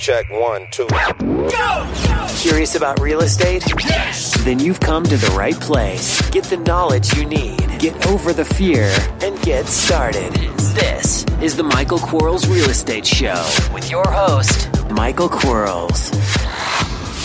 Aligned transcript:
check 0.00 0.30
one, 0.30 0.66
two. 0.70 0.86
Go! 1.18 2.26
Curious 2.38 2.74
about 2.74 2.98
real 3.00 3.20
estate? 3.20 3.62
Yes! 3.84 4.34
Then 4.44 4.58
you've 4.58 4.80
come 4.80 5.04
to 5.04 5.16
the 5.18 5.30
right 5.36 5.54
place. 5.54 6.28
Get 6.30 6.44
the 6.44 6.56
knowledge 6.56 7.12
you 7.14 7.26
need, 7.26 7.58
get 7.78 8.06
over 8.06 8.32
the 8.32 8.44
fear, 8.44 8.90
and 9.20 9.40
get 9.42 9.66
started. 9.66 10.32
This 10.74 11.26
is 11.42 11.54
the 11.54 11.62
Michael 11.62 11.98
Quarles 11.98 12.48
Real 12.48 12.70
Estate 12.70 13.06
Show 13.06 13.46
with 13.74 13.90
your 13.90 14.10
host, 14.10 14.70
Michael 14.90 15.28
Quarles. 15.28 16.10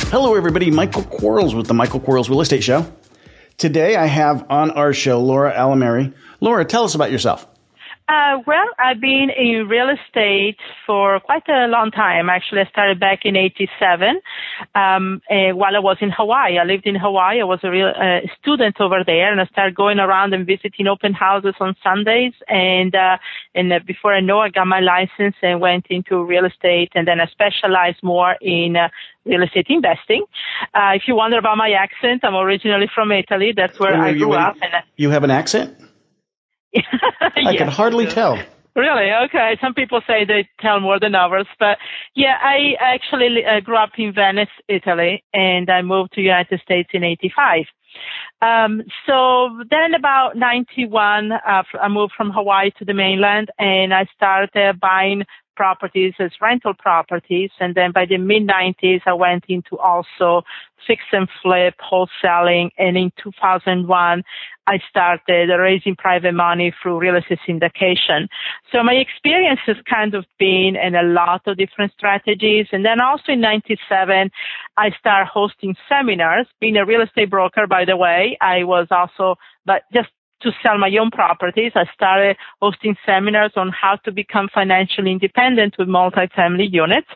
Hello, 0.09 0.35
everybody. 0.35 0.69
Michael 0.69 1.03
Quarles 1.03 1.55
with 1.55 1.67
the 1.67 1.73
Michael 1.73 2.01
Quarles 2.01 2.29
Real 2.29 2.41
Estate 2.41 2.63
Show. 2.63 2.85
Today 3.57 3.95
I 3.95 4.07
have 4.07 4.45
on 4.49 4.71
our 4.71 4.91
show 4.91 5.21
Laura 5.21 5.53
Al-Amery. 5.53 6.13
Laura, 6.41 6.65
tell 6.65 6.83
us 6.83 6.93
about 6.93 7.09
yourself. 7.09 7.47
Uh, 8.07 8.37
well, 8.45 8.67
I've 8.77 9.01
been 9.01 9.31
in 9.35 9.67
real 9.67 9.89
estate 9.89 10.57
for 10.85 11.19
quite 11.21 11.49
a 11.49 11.65
long 11.65 11.89
time. 11.89 12.29
Actually, 12.29 12.61
I 12.61 12.65
started 12.69 12.99
back 12.99 13.21
in 13.25 13.35
'87 13.35 14.21
um, 14.75 15.23
uh, 15.27 15.55
while 15.55 15.75
I 15.75 15.79
was 15.79 15.97
in 16.01 16.11
Hawaii. 16.11 16.59
I 16.59 16.65
lived 16.65 16.85
in 16.85 16.93
Hawaii. 16.93 17.41
I 17.41 17.45
was 17.45 17.61
a 17.63 17.71
real 17.71 17.87
uh, 17.87 18.19
student 18.39 18.79
over 18.79 19.03
there, 19.03 19.31
and 19.31 19.41
I 19.41 19.45
started 19.47 19.73
going 19.73 19.97
around 19.97 20.35
and 20.35 20.45
visiting 20.45 20.85
open 20.85 21.13
houses 21.13 21.55
on 21.59 21.75
Sundays. 21.81 22.33
And 22.47 22.93
uh, 22.93 23.17
and 23.55 23.73
uh, 23.73 23.79
before 23.87 24.13
I 24.13 24.19
know, 24.19 24.37
I 24.39 24.49
got 24.49 24.67
my 24.67 24.81
license 24.81 25.35
and 25.41 25.59
went 25.59 25.87
into 25.89 26.23
real 26.23 26.45
estate, 26.45 26.91
and 26.93 27.07
then 27.07 27.19
I 27.19 27.25
specialized 27.25 28.03
more 28.03 28.35
in 28.39 28.75
uh, 28.75 28.89
real 29.25 29.41
estate 29.41 29.65
investing. 29.69 30.25
Uh, 30.75 30.91
if 30.93 31.07
you 31.07 31.15
wonder 31.15 31.39
about 31.39 31.57
my 31.57 31.71
accent, 31.71 32.23
I'm 32.23 32.35
originally 32.35 32.87
from 32.93 33.11
Italy. 33.11 33.51
That's 33.57 33.79
where 33.79 33.97
Oh, 33.97 34.01
I 34.01 34.09
you- 34.09 34.19
grew 34.25 34.33
up. 34.33 34.57
And 34.61 34.83
You 34.95 35.09
have 35.09 35.23
an 35.23 35.31
accent? 35.31 35.75
I 37.45 37.55
can 37.55 37.67
hardly 37.67 38.05
tell. 38.05 38.39
Really? 38.75 39.09
Okay. 39.25 39.57
Some 39.61 39.73
people 39.73 40.01
say 40.05 40.25
they 40.25 40.49
tell 40.59 40.81
more 40.81 40.99
than 40.99 41.15
others, 41.15 41.47
but 41.59 41.77
yeah, 42.13 42.37
I 42.41 42.75
actually 42.79 43.45
uh, 43.45 43.61
grew 43.61 43.77
up 43.77 43.91
in 43.97 44.13
Venice, 44.13 44.49
Italy, 44.67 45.23
and 45.33 45.69
I 45.69 45.81
moved 45.81 46.13
to 46.13 46.21
United 46.21 46.59
States 46.61 46.89
in 46.93 47.03
'85. 47.03 47.65
Um, 48.41 48.81
so 49.07 49.49
then 49.69 49.93
about 49.93 50.35
91, 50.35 51.31
uh, 51.31 51.63
I 51.81 51.87
moved 51.87 52.13
from 52.15 52.31
Hawaii 52.31 52.71
to 52.77 52.85
the 52.85 52.93
mainland 52.93 53.49
and 53.57 53.93
I 53.93 54.05
started 54.13 54.79
buying 54.79 55.23
properties 55.55 56.13
as 56.19 56.31
rental 56.41 56.73
properties. 56.73 57.51
And 57.59 57.75
then 57.75 57.91
by 57.91 58.05
the 58.05 58.17
mid 58.17 58.47
90s, 58.47 59.01
I 59.05 59.13
went 59.13 59.45
into 59.47 59.77
also 59.77 60.43
fix 60.87 61.01
and 61.11 61.27
flip, 61.41 61.75
wholesaling. 61.79 62.69
And 62.77 62.97
in 62.97 63.11
2001, 63.23 64.23
I 64.67 64.79
started 64.89 65.49
raising 65.49 65.95
private 65.95 66.33
money 66.33 66.73
through 66.81 66.99
real 66.99 67.15
estate 67.15 67.39
syndication. 67.47 68.27
So 68.71 68.83
my 68.83 68.93
experience 68.93 69.59
has 69.67 69.77
kind 69.89 70.15
of 70.15 70.25
been 70.39 70.75
in 70.75 70.95
a 70.95 71.03
lot 71.03 71.41
of 71.47 71.57
different 71.57 71.91
strategies. 71.93 72.67
And 72.71 72.85
then 72.85 73.01
also 73.01 73.33
in 73.33 73.41
97, 73.41 74.31
I 74.77 74.89
started 74.99 75.29
hosting 75.31 75.75
seminars, 75.87 76.47
being 76.59 76.77
a 76.77 76.85
real 76.85 77.01
estate 77.01 77.29
broker, 77.29 77.67
by 77.67 77.85
the 77.85 77.97
way. 77.97 78.37
I 78.41 78.63
was 78.63 78.87
also, 78.91 79.35
but 79.65 79.83
just 79.93 80.09
to 80.45 80.51
sell 80.63 80.77
my 80.77 80.91
own 80.99 81.11
properties, 81.11 81.71
I 81.75 81.85
started 81.93 82.37
hosting 82.61 82.95
seminars 83.05 83.53
on 83.55 83.69
how 83.69 83.97
to 84.05 84.11
become 84.11 84.47
financially 84.53 85.11
independent 85.11 85.75
with 85.77 85.87
multifamily 85.87 86.71
units. 86.71 87.07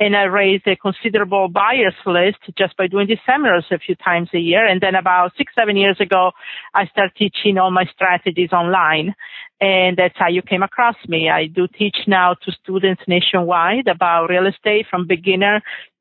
And 0.00 0.16
I 0.16 0.24
raised 0.24 0.66
a 0.66 0.76
considerable 0.76 1.48
buyers 1.48 1.94
list 2.06 2.38
just 2.56 2.76
by 2.76 2.86
doing 2.86 3.06
these 3.06 3.18
seminars 3.26 3.66
a 3.70 3.78
few 3.78 3.94
times 3.96 4.30
a 4.34 4.38
year. 4.38 4.66
And 4.66 4.80
then 4.80 4.94
about 4.94 5.32
six, 5.36 5.52
seven 5.54 5.76
years 5.76 6.00
ago, 6.00 6.32
I 6.74 6.86
started 6.86 7.14
teaching 7.16 7.58
all 7.58 7.70
my 7.70 7.84
strategies 7.94 8.52
online. 8.52 9.14
And 9.60 9.96
that's 9.98 10.16
how 10.16 10.28
you 10.28 10.40
came 10.40 10.62
across 10.62 10.96
me. 11.06 11.28
I 11.28 11.46
do 11.46 11.68
teach 11.68 11.96
now 12.06 12.34
to 12.44 12.52
students 12.62 13.02
nationwide 13.06 13.88
about 13.88 14.30
real 14.30 14.46
estate 14.46 14.86
from 14.90 15.06
beginner 15.06 15.60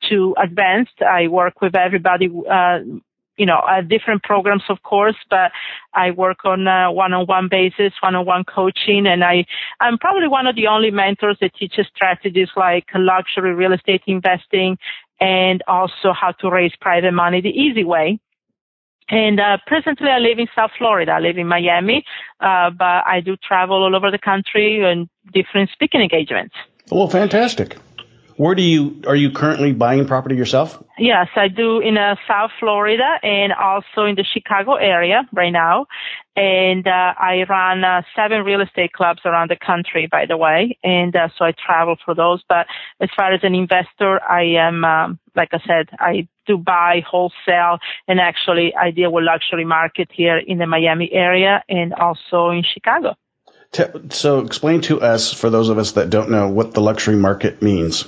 to 0.09 0.33
advanced. 0.41 1.01
I 1.01 1.27
work 1.27 1.59
with 1.61 1.75
everybody, 1.75 2.29
uh, 2.49 2.79
you 3.39 3.45
know, 3.45 3.59
uh, 3.59 3.81
different 3.81 4.21
programs, 4.21 4.63
of 4.69 4.83
course, 4.83 5.15
but 5.29 5.51
I 5.93 6.11
work 6.11 6.43
on 6.43 6.67
a 6.67 6.91
one-on-one 6.91 7.47
basis, 7.49 7.93
one-on-one 8.01 8.43
coaching, 8.43 9.07
and 9.07 9.23
I, 9.23 9.45
I'm 9.79 9.97
probably 9.97 10.27
one 10.27 10.45
of 10.45 10.55
the 10.55 10.67
only 10.67 10.91
mentors 10.91 11.37
that 11.39 11.55
teaches 11.55 11.87
strategies 11.95 12.49
like 12.57 12.85
luxury 12.93 13.53
real 13.55 13.73
estate 13.73 14.03
investing 14.05 14.77
and 15.21 15.63
also 15.67 16.13
how 16.13 16.33
to 16.41 16.49
raise 16.49 16.73
private 16.81 17.13
money 17.13 17.39
the 17.41 17.49
easy 17.49 17.85
way. 17.85 18.19
And 19.09 19.39
uh, 19.39 19.57
presently, 19.65 20.09
I 20.09 20.19
live 20.19 20.37
in 20.37 20.47
South 20.53 20.71
Florida. 20.77 21.13
I 21.13 21.19
live 21.19 21.37
in 21.37 21.47
Miami, 21.47 22.03
uh, 22.41 22.69
but 22.69 23.07
I 23.07 23.21
do 23.25 23.35
travel 23.37 23.77
all 23.83 23.95
over 23.95 24.11
the 24.11 24.19
country 24.19 24.83
and 24.83 25.09
different 25.33 25.71
speaking 25.71 26.01
engagements. 26.01 26.53
Well, 26.91 27.07
fantastic. 27.07 27.77
Where 28.39 28.55
do 28.55 28.61
you 28.61 29.01
are 29.05 29.17
you 29.17 29.31
currently 29.31 29.73
buying 29.73 30.07
property 30.07 30.33
yourself? 30.37 30.81
Yes, 30.97 31.27
I 31.35 31.49
do 31.49 31.81
in 31.81 31.97
uh, 31.97 32.15
South 32.25 32.51
Florida 32.57 33.19
and 33.21 33.51
also 33.51 34.05
in 34.05 34.15
the 34.15 34.23
Chicago 34.23 34.75
area 34.75 35.27
right 35.33 35.49
now. 35.51 35.87
And 36.37 36.87
uh, 36.87 37.15
I 37.19 37.45
run 37.49 37.83
uh, 37.83 38.03
seven 38.15 38.45
real 38.45 38.61
estate 38.61 38.93
clubs 38.93 39.19
around 39.25 39.51
the 39.51 39.57
country, 39.57 40.07
by 40.09 40.25
the 40.25 40.37
way. 40.37 40.77
And 40.85 41.13
uh, 41.17 41.27
so 41.37 41.43
I 41.43 41.51
travel 41.51 41.97
for 42.05 42.15
those. 42.15 42.41
But 42.47 42.67
as 43.01 43.09
far 43.13 43.33
as 43.33 43.41
an 43.43 43.55
investor, 43.55 44.21
I 44.23 44.43
am, 44.55 44.85
um, 44.85 45.19
like 45.35 45.49
I 45.51 45.59
said, 45.67 45.89
I 45.99 46.29
do 46.47 46.57
buy 46.57 47.03
wholesale 47.05 47.79
and 48.07 48.21
actually 48.21 48.73
I 48.73 48.91
deal 48.91 49.11
with 49.11 49.25
luxury 49.25 49.65
market 49.65 50.11
here 50.13 50.37
in 50.37 50.59
the 50.59 50.65
Miami 50.65 51.11
area 51.11 51.61
and 51.67 51.93
also 51.93 52.51
in 52.51 52.63
Chicago. 52.63 53.15
So 54.09 54.39
explain 54.39 54.81
to 54.81 54.99
us, 55.01 55.31
for 55.31 55.49
those 55.49 55.69
of 55.69 55.77
us 55.77 55.91
that 55.91 56.09
don't 56.09 56.31
know, 56.31 56.47
what 56.47 56.73
the 56.73 56.81
luxury 56.81 57.15
market 57.15 57.61
means. 57.61 58.03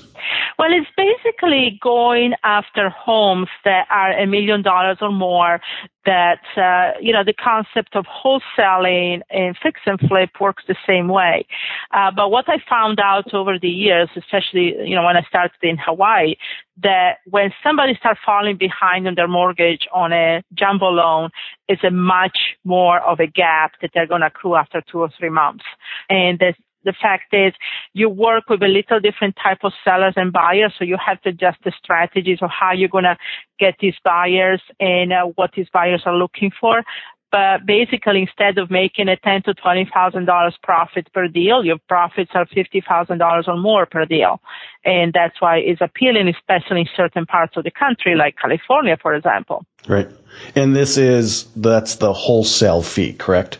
Well, 0.57 0.69
it's 0.71 0.89
basically 0.95 1.79
going 1.81 2.33
after 2.43 2.89
homes 2.89 3.47
that 3.65 3.87
are 3.89 4.11
a 4.11 4.25
million 4.25 4.61
dollars 4.61 4.97
or 5.01 5.11
more. 5.11 5.61
That 6.03 6.41
uh, 6.57 6.97
you 6.99 7.13
know 7.13 7.23
the 7.23 7.33
concept 7.33 7.95
of 7.95 8.05
wholesaling 8.05 9.21
and 9.29 9.55
fix 9.61 9.81
and 9.85 9.99
flip 9.99 10.31
works 10.39 10.63
the 10.67 10.75
same 10.87 11.07
way. 11.07 11.45
Uh, 11.93 12.09
but 12.09 12.31
what 12.31 12.45
I 12.49 12.57
found 12.67 12.99
out 12.99 13.31
over 13.35 13.59
the 13.59 13.69
years, 13.69 14.09
especially 14.17 14.75
you 14.83 14.95
know 14.95 15.03
when 15.03 15.15
I 15.15 15.21
started 15.29 15.61
in 15.61 15.77
Hawaii, 15.77 16.35
that 16.81 17.17
when 17.29 17.51
somebody 17.63 17.95
starts 17.99 18.19
falling 18.25 18.57
behind 18.57 19.07
on 19.07 19.15
their 19.15 19.27
mortgage 19.27 19.87
on 19.93 20.11
a 20.11 20.43
jumbo 20.53 20.89
loan, 20.89 21.29
it's 21.67 21.83
a 21.83 21.91
much 21.91 22.37
more 22.63 22.99
of 22.99 23.19
a 23.19 23.27
gap 23.27 23.73
that 23.81 23.91
they're 23.93 24.07
going 24.07 24.21
to 24.21 24.27
accrue 24.27 24.55
after 24.55 24.81
two 24.91 24.99
or 24.99 25.09
three 25.19 25.29
months. 25.29 25.63
And 26.09 26.39
the, 26.39 26.53
the 26.83 26.93
fact 27.01 27.33
is 27.33 27.53
you 27.93 28.09
work 28.09 28.49
with 28.49 28.61
a 28.63 28.67
little 28.67 28.99
different 28.99 29.35
type 29.41 29.59
of 29.63 29.73
sellers 29.83 30.13
and 30.15 30.31
buyers, 30.31 30.73
so 30.77 30.85
you 30.85 30.97
have 31.03 31.21
to 31.21 31.29
adjust 31.29 31.59
the 31.63 31.71
strategies 31.77 32.39
of 32.41 32.49
how 32.49 32.73
you're 32.73 32.89
going 32.89 33.03
to 33.05 33.17
get 33.59 33.75
these 33.79 33.95
buyers 34.03 34.61
and 34.79 35.13
uh, 35.13 35.25
what 35.35 35.51
these 35.55 35.69
buyers 35.71 36.03
are 36.05 36.15
looking 36.15 36.51
for. 36.59 36.83
But 37.31 37.65
basically, 37.65 38.21
instead 38.21 38.57
of 38.57 38.69
making 38.69 39.07
a 39.07 39.15
ten 39.15 39.41
to 39.43 39.53
twenty 39.53 39.89
thousand 39.93 40.25
dollars 40.25 40.57
profit 40.61 41.07
per 41.13 41.29
deal, 41.29 41.63
your 41.63 41.77
profits 41.87 42.31
are 42.33 42.45
fifty 42.45 42.81
thousand 42.81 43.19
dollars 43.19 43.45
or 43.47 43.55
more 43.55 43.85
per 43.85 44.05
deal, 44.05 44.41
and 44.83 45.13
that's 45.13 45.39
why 45.39 45.57
it's 45.59 45.79
appealing, 45.79 46.27
especially 46.27 46.81
in 46.81 46.87
certain 46.93 47.25
parts 47.25 47.55
of 47.55 47.63
the 47.63 47.71
country, 47.71 48.15
like 48.15 48.35
California, 48.35 48.97
for 49.01 49.13
example. 49.13 49.65
Right. 49.87 50.09
And 50.55 50.75
this 50.75 50.97
is 50.97 51.45
that's 51.55 51.95
the 51.95 52.11
wholesale 52.11 52.81
fee, 52.81 53.13
correct? 53.13 53.59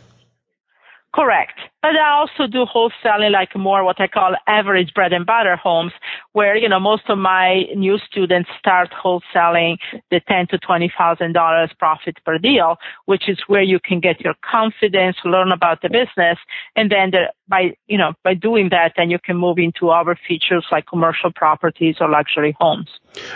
Correct. 1.14 1.60
But 1.82 1.98
I 1.98 2.12
also 2.20 2.48
do 2.48 2.66
wholesaling 2.66 3.32
like 3.32 3.54
more 3.56 3.84
what 3.84 4.00
I 4.00 4.08
call 4.08 4.34
average 4.48 4.94
bread 4.94 5.12
and 5.12 5.26
butter 5.26 5.58
homes 5.58 5.92
where, 6.32 6.56
you 6.56 6.70
know, 6.70 6.80
most 6.80 7.04
of 7.10 7.18
my 7.18 7.64
new 7.76 7.98
students 8.10 8.50
start 8.58 8.92
wholesaling 8.92 9.78
the 10.10 10.22
ten 10.30 10.48
to 10.48 10.58
twenty 10.60 10.92
thousand 10.98 11.34
dollars 11.34 11.70
profit 11.78 12.18
per 12.26 12.38
deal, 12.38 12.78
which 13.06 13.28
is 13.28 13.38
where 13.48 13.62
you 13.62 13.80
can 13.84 14.00
get 14.00 14.22
your 14.22 14.36
confidence, 14.50 15.18
learn 15.26 15.52
about 15.52 15.82
the 15.82 15.90
business, 15.90 16.38
and 16.78 16.90
then 16.90 17.12
the, 17.12 17.34
by 17.50 17.76
you 17.88 17.98
know, 17.98 18.14
by 18.24 18.34
doing 18.34 18.70
that 18.70 18.94
then 18.96 19.10
you 19.10 19.20
can 19.20 19.36
move 19.36 19.58
into 19.58 19.90
other 19.90 20.18
features 20.28 20.66
like 20.72 20.86
commercial 20.88 21.32
properties 21.34 21.96
or 22.00 22.08
luxury 22.10 22.56
homes. 22.62 22.88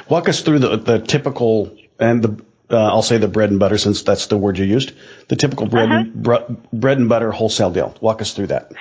Walk 0.08 0.30
us 0.30 0.42
through 0.42 0.60
the 0.60 0.78
the 0.78 1.00
typical 1.00 1.76
and 2.00 2.24
the 2.24 2.42
uh, 2.70 2.78
I'll 2.78 3.02
say 3.02 3.18
the 3.18 3.28
bread 3.28 3.50
and 3.52 3.60
butter 3.60 3.78
since 3.78 4.02
that's 4.02 4.28
the 4.28 4.38
word 4.38 4.58
you 4.58 4.66
used. 4.66 4.94
The 5.28 5.36
typical 5.36 5.68
bread 5.68 5.90
and, 5.90 6.14
br- 6.14 6.36
bread 6.74 6.98
and 6.98 7.10
butter 7.10 7.32
wholesale 7.32 7.72
deal. 7.72 7.96
Walk 8.02 8.22
us 8.22 8.34
through 8.34 8.48
that. 8.48 8.72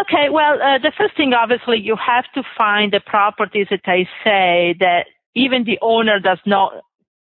Okay, 0.00 0.30
well, 0.30 0.54
uh, 0.54 0.78
the 0.78 0.92
first 0.96 1.16
thing, 1.16 1.34
obviously, 1.34 1.78
you 1.78 1.96
have 1.96 2.24
to 2.34 2.42
find 2.56 2.92
the 2.92 3.00
properties 3.00 3.66
that 3.70 3.82
I 3.84 4.08
say 4.24 4.74
that 4.80 5.06
even 5.34 5.64
the 5.64 5.78
owner 5.82 6.18
does 6.18 6.40
not 6.46 6.72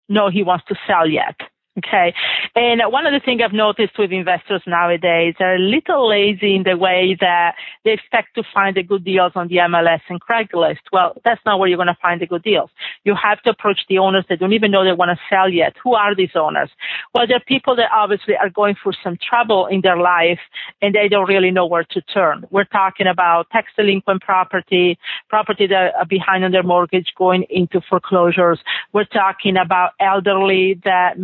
know 0.08 0.30
he 0.30 0.44
wants 0.44 0.66
to 0.70 0.76
sell 0.88 1.10
yet. 1.10 1.36
Okay. 1.78 2.14
And 2.56 2.82
one 2.88 3.06
of 3.06 3.12
the 3.12 3.20
things 3.20 3.42
I've 3.44 3.52
noticed 3.52 4.00
with 4.00 4.14
investors 4.14 4.62
nowadays, 4.66 5.36
they're 5.38 5.58
a 5.58 5.60
little 5.60 6.08
lazy 6.08 6.56
in 6.56 6.64
the 6.64 6.78
way 6.78 7.18
that 7.20 7.56
they 7.84 7.92
expect 7.92 8.36
to 8.36 8.44
find 8.54 8.78
the 8.78 8.84
good 8.84 9.04
deals 9.04 9.34
on 9.36 9.50
the 9.50 9.58
MLS 9.58 10.00
and 10.08 10.22
Craigslist. 10.22 10.80
Well, 10.94 11.18
that's 11.26 11.42
not 11.46 11.60
where 11.60 11.68
you're 11.68 11.78
going 11.78 11.88
to 11.88 11.98
find 12.02 12.22
the 12.22 12.28
good 12.28 12.44
deals. 12.44 12.70
You 13.04 13.14
have 13.22 13.42
to 13.42 13.50
approach 13.50 13.80
the 13.90 13.98
owners 13.98 14.24
that 14.30 14.40
don't 14.40 14.54
even 14.54 14.72
know 14.72 14.86
they 14.86 14.94
want 14.94 15.12
to 15.12 15.20
sell 15.30 15.50
yet. 15.50 15.76
Who 15.84 15.96
are 15.96 16.16
these 16.16 16.30
owners? 16.36 16.70
Well, 17.14 17.28
they're 17.28 17.42
people 17.42 17.76
that 17.76 17.90
obviously 17.94 18.38
are 18.38 18.50
going 18.50 18.76
through 18.82 18.94
some 19.04 19.18
trouble 19.18 19.66
in 19.68 19.82
their 19.82 19.98
life 19.98 20.40
and 20.82 20.96
they 20.96 21.10
don't 21.10 21.28
really 21.28 21.52
know 21.52 21.66
where 21.66 21.84
to 21.84 22.02
turn. 22.02 22.46
We're 22.52 22.64
talking 22.64 23.08
about 23.08 23.50
tax 23.50 23.68
delinquent 23.76 24.22
property, 24.22 24.98
property 25.28 25.68
that 25.68 25.94
are 25.96 26.06
behind 26.06 26.46
on 26.46 26.54
their 26.54 26.64
mortgage 26.64 27.12
going 27.18 27.44
into 27.50 27.82
foreclosures. 27.82 28.60
We're 28.94 29.04
talking 29.04 29.58
about 29.58 29.92
elderly 30.00 30.80
that 30.86 31.20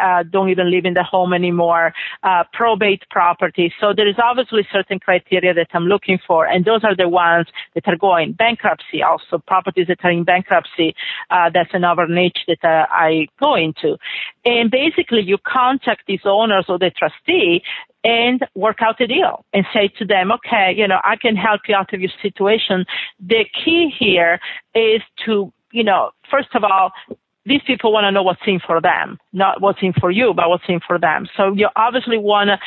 uh, 0.00 0.22
don't 0.22 0.50
even 0.54 0.70
live 0.70 0.84
in 0.84 0.94
the 0.94 1.02
home 1.02 1.32
anymore, 1.32 1.92
uh, 2.22 2.44
probate 2.52 3.02
property. 3.10 3.72
So 3.80 3.92
there 3.96 4.08
is 4.08 4.16
obviously 4.22 4.66
certain 4.72 4.98
criteria 4.98 5.52
that 5.54 5.68
I'm 5.74 5.86
looking 5.94 6.18
for, 6.26 6.46
and 6.46 6.64
those 6.64 6.82
are 6.84 6.96
the 6.96 7.08
ones 7.08 7.46
that 7.74 7.86
are 7.86 7.96
going 7.96 8.32
bankruptcy. 8.32 9.02
Also, 9.02 9.38
properties 9.38 9.88
that 9.88 10.00
are 10.04 10.10
in 10.10 10.24
bankruptcy. 10.24 10.94
Uh, 11.30 11.50
that's 11.52 11.74
another 11.74 12.06
niche 12.06 12.42
that 12.48 12.62
uh, 12.64 12.86
I 12.90 13.28
go 13.40 13.54
into. 13.54 13.96
And 14.44 14.70
basically, 14.70 15.22
you 15.22 15.38
contact 15.46 16.02
these 16.06 16.24
owners 16.24 16.66
or 16.68 16.78
the 16.78 16.90
trustee 16.90 17.62
and 18.04 18.46
work 18.54 18.78
out 18.82 19.00
a 19.00 19.06
deal 19.06 19.44
and 19.52 19.64
say 19.72 19.88
to 19.98 20.04
them, 20.04 20.30
okay, 20.30 20.74
you 20.76 20.86
know, 20.86 21.00
I 21.02 21.16
can 21.16 21.36
help 21.36 21.62
you 21.66 21.74
out 21.74 21.92
of 21.94 22.00
your 22.00 22.10
situation. 22.20 22.84
The 23.18 23.46
key 23.64 23.92
here 23.98 24.38
is 24.74 25.00
to, 25.24 25.52
you 25.72 25.84
know, 25.84 26.10
first 26.30 26.54
of 26.54 26.62
all, 26.64 26.92
these 27.46 27.60
people 27.66 27.92
want 27.92 28.04
to 28.04 28.12
know 28.12 28.22
what's 28.22 28.40
in 28.46 28.60
for 28.60 28.80
them, 28.80 29.18
not 29.32 29.60
what's 29.60 29.80
in 29.82 29.92
for 29.92 30.10
you, 30.10 30.32
but 30.34 30.48
what's 30.48 30.64
in 30.68 30.80
for 30.86 30.98
them. 30.98 31.26
So 31.36 31.52
you 31.54 31.68
obviously 31.76 32.18
want 32.18 32.48
to 32.48 32.58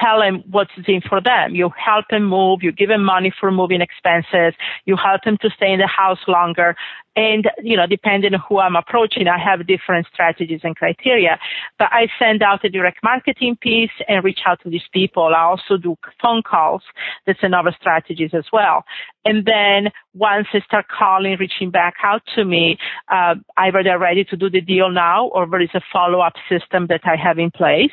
tell 0.00 0.20
them 0.20 0.42
what's 0.50 0.70
in 0.86 1.00
for 1.00 1.20
them. 1.20 1.54
You 1.54 1.70
help 1.76 2.06
them 2.10 2.24
move, 2.24 2.62
you 2.62 2.72
give 2.72 2.88
them 2.88 3.04
money 3.04 3.32
for 3.38 3.50
moving 3.50 3.80
expenses, 3.80 4.54
you 4.84 4.96
help 4.96 5.22
them 5.24 5.38
to 5.42 5.50
stay 5.50 5.72
in 5.72 5.80
the 5.80 5.86
house 5.86 6.18
longer. 6.26 6.76
And, 7.16 7.48
you 7.62 7.76
know, 7.76 7.86
depending 7.86 8.34
on 8.34 8.40
who 8.48 8.58
I'm 8.58 8.76
approaching, 8.76 9.28
I 9.28 9.38
have 9.38 9.66
different 9.66 10.06
strategies 10.12 10.60
and 10.64 10.74
criteria. 10.74 11.38
But 11.78 11.88
I 11.92 12.08
send 12.18 12.42
out 12.42 12.64
a 12.64 12.68
direct 12.68 12.98
marketing 13.02 13.56
piece 13.60 13.90
and 14.08 14.24
reach 14.24 14.40
out 14.46 14.60
to 14.62 14.70
these 14.70 14.88
people. 14.92 15.34
I 15.34 15.42
also 15.42 15.76
do 15.76 15.96
phone 16.20 16.42
calls. 16.42 16.82
That's 17.26 17.42
another 17.42 17.74
strategies 17.78 18.30
as 18.34 18.44
well. 18.52 18.84
And 19.24 19.46
then 19.46 19.90
once 20.12 20.46
they 20.52 20.60
start 20.60 20.86
calling, 20.88 21.36
reaching 21.38 21.70
back 21.70 21.94
out 22.02 22.22
to 22.34 22.44
me, 22.44 22.78
uh, 23.10 23.34
either 23.56 23.82
they're 23.82 23.98
ready 23.98 24.24
to 24.24 24.36
do 24.36 24.50
the 24.50 24.60
deal 24.60 24.90
now 24.90 25.28
or 25.28 25.46
there 25.46 25.62
is 25.62 25.70
a 25.74 25.80
follow-up 25.92 26.34
system 26.48 26.86
that 26.88 27.00
I 27.04 27.16
have 27.16 27.38
in 27.38 27.50
place. 27.50 27.90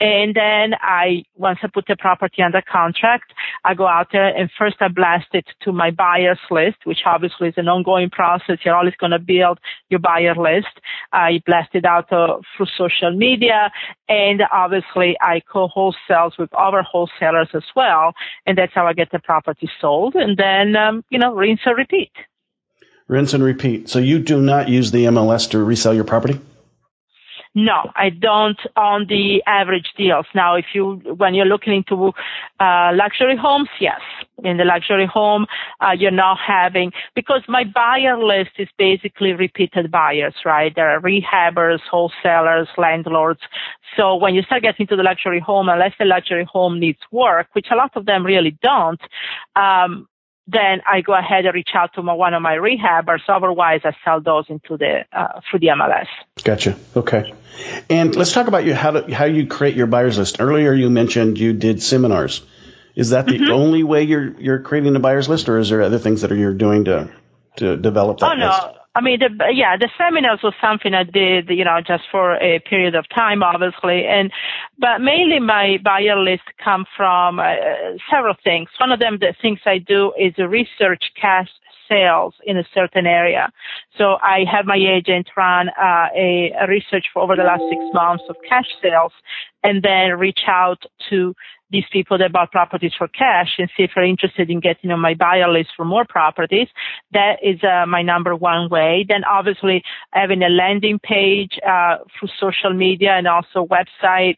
And 0.00 0.34
then 0.34 0.74
I, 0.82 1.24
once 1.34 1.58
I 1.62 1.68
put 1.72 1.86
the 1.88 1.96
property 1.96 2.42
under 2.42 2.62
contract, 2.62 3.32
I 3.64 3.74
go 3.74 3.86
out 3.86 4.08
there 4.12 4.28
and 4.36 4.50
first 4.58 4.76
I 4.80 4.88
blast 4.88 5.28
it 5.32 5.46
to 5.62 5.72
my 5.72 5.90
buyers 5.90 6.38
list, 6.50 6.78
which 6.84 7.00
obviously 7.06 7.48
is 7.48 7.54
an 7.56 7.68
ongoing 7.68 8.10
process 8.10 8.55
you're 8.64 8.76
always 8.76 8.94
going 8.96 9.12
to 9.12 9.18
build 9.18 9.58
your 9.88 10.00
buyer 10.00 10.34
list. 10.34 10.80
I 11.12 11.42
blast 11.46 11.74
it 11.74 11.84
out 11.84 12.12
uh, 12.12 12.38
through 12.56 12.66
social 12.76 13.16
media 13.16 13.70
and 14.08 14.42
obviously 14.52 15.16
I 15.20 15.40
co-wholesale 15.40 16.32
with 16.38 16.52
other 16.54 16.82
wholesalers 16.82 17.48
as 17.54 17.64
well. 17.74 18.14
And 18.46 18.56
that's 18.56 18.72
how 18.74 18.86
I 18.86 18.92
get 18.92 19.10
the 19.12 19.18
property 19.18 19.68
sold. 19.80 20.14
And 20.14 20.36
then, 20.36 20.76
um, 20.76 21.04
you 21.10 21.18
know, 21.18 21.34
rinse 21.34 21.60
and 21.64 21.76
repeat. 21.76 22.12
Rinse 23.08 23.34
and 23.34 23.42
repeat. 23.42 23.88
So 23.88 23.98
you 23.98 24.18
do 24.18 24.40
not 24.40 24.68
use 24.68 24.90
the 24.90 25.04
MLS 25.04 25.50
to 25.50 25.62
resell 25.62 25.94
your 25.94 26.04
property? 26.04 26.40
No, 27.58 27.90
I 27.96 28.10
don't 28.10 28.60
on 28.76 29.06
the 29.08 29.42
average 29.46 29.94
deals. 29.96 30.26
Now, 30.34 30.56
if 30.56 30.66
you, 30.74 31.00
when 31.16 31.34
you're 31.34 31.46
looking 31.46 31.72
into 31.72 32.12
uh, 32.60 32.90
luxury 32.92 33.34
homes, 33.34 33.70
yes. 33.80 33.98
In 34.44 34.58
the 34.58 34.64
luxury 34.64 35.06
home, 35.06 35.46
uh, 35.80 35.92
you're 35.92 36.10
not 36.10 36.36
having, 36.38 36.92
because 37.14 37.40
my 37.48 37.64
buyer 37.64 38.22
list 38.22 38.50
is 38.58 38.68
basically 38.76 39.32
repeated 39.32 39.90
buyers, 39.90 40.34
right? 40.44 40.74
There 40.76 40.90
are 40.90 41.00
rehabbers, 41.00 41.80
wholesalers, 41.90 42.68
landlords. 42.76 43.40
So 43.96 44.16
when 44.16 44.34
you 44.34 44.42
start 44.42 44.62
getting 44.62 44.86
to 44.88 44.96
the 44.96 45.02
luxury 45.02 45.40
home, 45.40 45.70
unless 45.70 45.94
the 45.98 46.04
luxury 46.04 46.44
home 46.44 46.78
needs 46.78 47.00
work, 47.10 47.46
which 47.54 47.68
a 47.72 47.74
lot 47.74 47.96
of 47.96 48.04
them 48.04 48.26
really 48.26 48.58
don't, 48.62 49.00
um, 49.56 50.06
then 50.48 50.80
I 50.86 51.00
go 51.00 51.12
ahead 51.12 51.44
and 51.44 51.54
reach 51.54 51.70
out 51.74 51.94
to 51.94 52.02
my, 52.02 52.12
one 52.12 52.32
of 52.32 52.40
my 52.40 52.54
rehabbers. 52.54 53.20
Otherwise, 53.28 53.80
I 53.84 53.92
sell 54.04 54.20
those 54.20 54.44
into 54.48 54.76
the 54.76 55.04
uh, 55.12 55.40
through 55.50 55.60
the 55.60 55.68
MLS. 55.68 56.06
Gotcha. 56.44 56.76
Okay. 56.94 57.34
And 57.90 58.14
let's 58.14 58.32
talk 58.32 58.46
about 58.46 58.64
you 58.64 58.74
how 58.74 58.92
to, 58.92 59.14
how 59.14 59.24
you 59.24 59.46
create 59.46 59.74
your 59.74 59.86
buyers 59.86 60.18
list. 60.18 60.40
Earlier, 60.40 60.72
you 60.72 60.88
mentioned 60.88 61.38
you 61.38 61.52
did 61.52 61.82
seminars. 61.82 62.42
Is 62.94 63.10
that 63.10 63.26
the 63.26 63.34
mm-hmm. 63.34 63.52
only 63.52 63.82
way 63.82 64.04
you're 64.04 64.40
you're 64.40 64.60
creating 64.60 64.94
a 64.96 65.00
buyers 65.00 65.28
list, 65.28 65.48
or 65.48 65.58
is 65.58 65.68
there 65.68 65.82
other 65.82 65.98
things 65.98 66.22
that 66.22 66.32
are, 66.32 66.36
you're 66.36 66.54
doing 66.54 66.84
to 66.84 67.10
to 67.56 67.76
develop 67.76 68.18
that 68.20 68.32
oh, 68.32 68.34
no. 68.34 68.46
list? 68.46 68.78
I 68.96 69.02
mean, 69.02 69.18
the, 69.20 69.52
yeah, 69.52 69.76
the 69.76 69.90
seminars 69.98 70.40
was 70.42 70.54
something 70.58 70.94
I 70.94 71.04
did, 71.04 71.50
you 71.50 71.64
know, 71.64 71.80
just 71.86 72.04
for 72.10 72.36
a 72.36 72.60
period 72.60 72.94
of 72.94 73.04
time, 73.14 73.42
obviously. 73.42 74.06
And, 74.06 74.32
but 74.78 75.02
mainly 75.02 75.38
my 75.38 75.76
buyer 75.84 76.18
list 76.18 76.44
come 76.64 76.86
from 76.96 77.38
uh, 77.38 77.56
several 78.10 78.34
things. 78.42 78.70
One 78.80 78.92
of 78.92 78.98
them, 78.98 79.18
the 79.20 79.34
things 79.42 79.58
I 79.66 79.76
do 79.76 80.14
is 80.18 80.32
research 80.38 81.12
cash 81.20 81.50
sales 81.86 82.34
in 82.44 82.56
a 82.56 82.64
certain 82.74 83.06
area. 83.06 83.50
So 83.98 84.16
I 84.22 84.44
have 84.50 84.64
my 84.64 84.76
agent 84.76 85.28
run 85.36 85.68
uh, 85.68 86.08
a, 86.16 86.52
a 86.58 86.66
research 86.66 87.06
for 87.12 87.22
over 87.22 87.36
the 87.36 87.44
last 87.44 87.62
six 87.68 87.82
months 87.92 88.24
of 88.30 88.36
cash 88.48 88.66
sales 88.82 89.12
and 89.62 89.82
then 89.82 90.18
reach 90.18 90.40
out 90.46 90.82
to 91.10 91.34
these 91.70 91.84
people 91.92 92.18
that 92.18 92.32
bought 92.32 92.52
properties 92.52 92.92
for 92.96 93.08
cash 93.08 93.54
and 93.58 93.68
see 93.76 93.82
if 93.82 93.90
they're 93.94 94.04
interested 94.04 94.50
in 94.50 94.60
getting 94.60 94.90
on 94.90 95.00
my 95.00 95.14
buyer 95.14 95.50
list 95.50 95.70
for 95.76 95.84
more 95.84 96.04
properties. 96.08 96.68
That 97.12 97.38
is 97.42 97.62
uh, 97.62 97.86
my 97.86 98.02
number 98.02 98.34
one 98.34 98.68
way. 98.70 99.04
Then 99.08 99.24
obviously 99.24 99.82
having 100.12 100.42
a 100.42 100.48
landing 100.48 100.98
page 100.98 101.58
uh, 101.66 101.98
through 102.18 102.28
social 102.38 102.72
media 102.72 103.12
and 103.12 103.26
also 103.26 103.66
website 103.66 104.36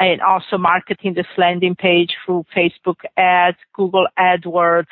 and 0.00 0.22
also 0.22 0.56
marketing 0.56 1.12
this 1.14 1.26
landing 1.36 1.74
page 1.74 2.16
through 2.24 2.44
Facebook 2.56 2.96
ads, 3.18 3.58
Google 3.74 4.06
AdWords, 4.18 4.86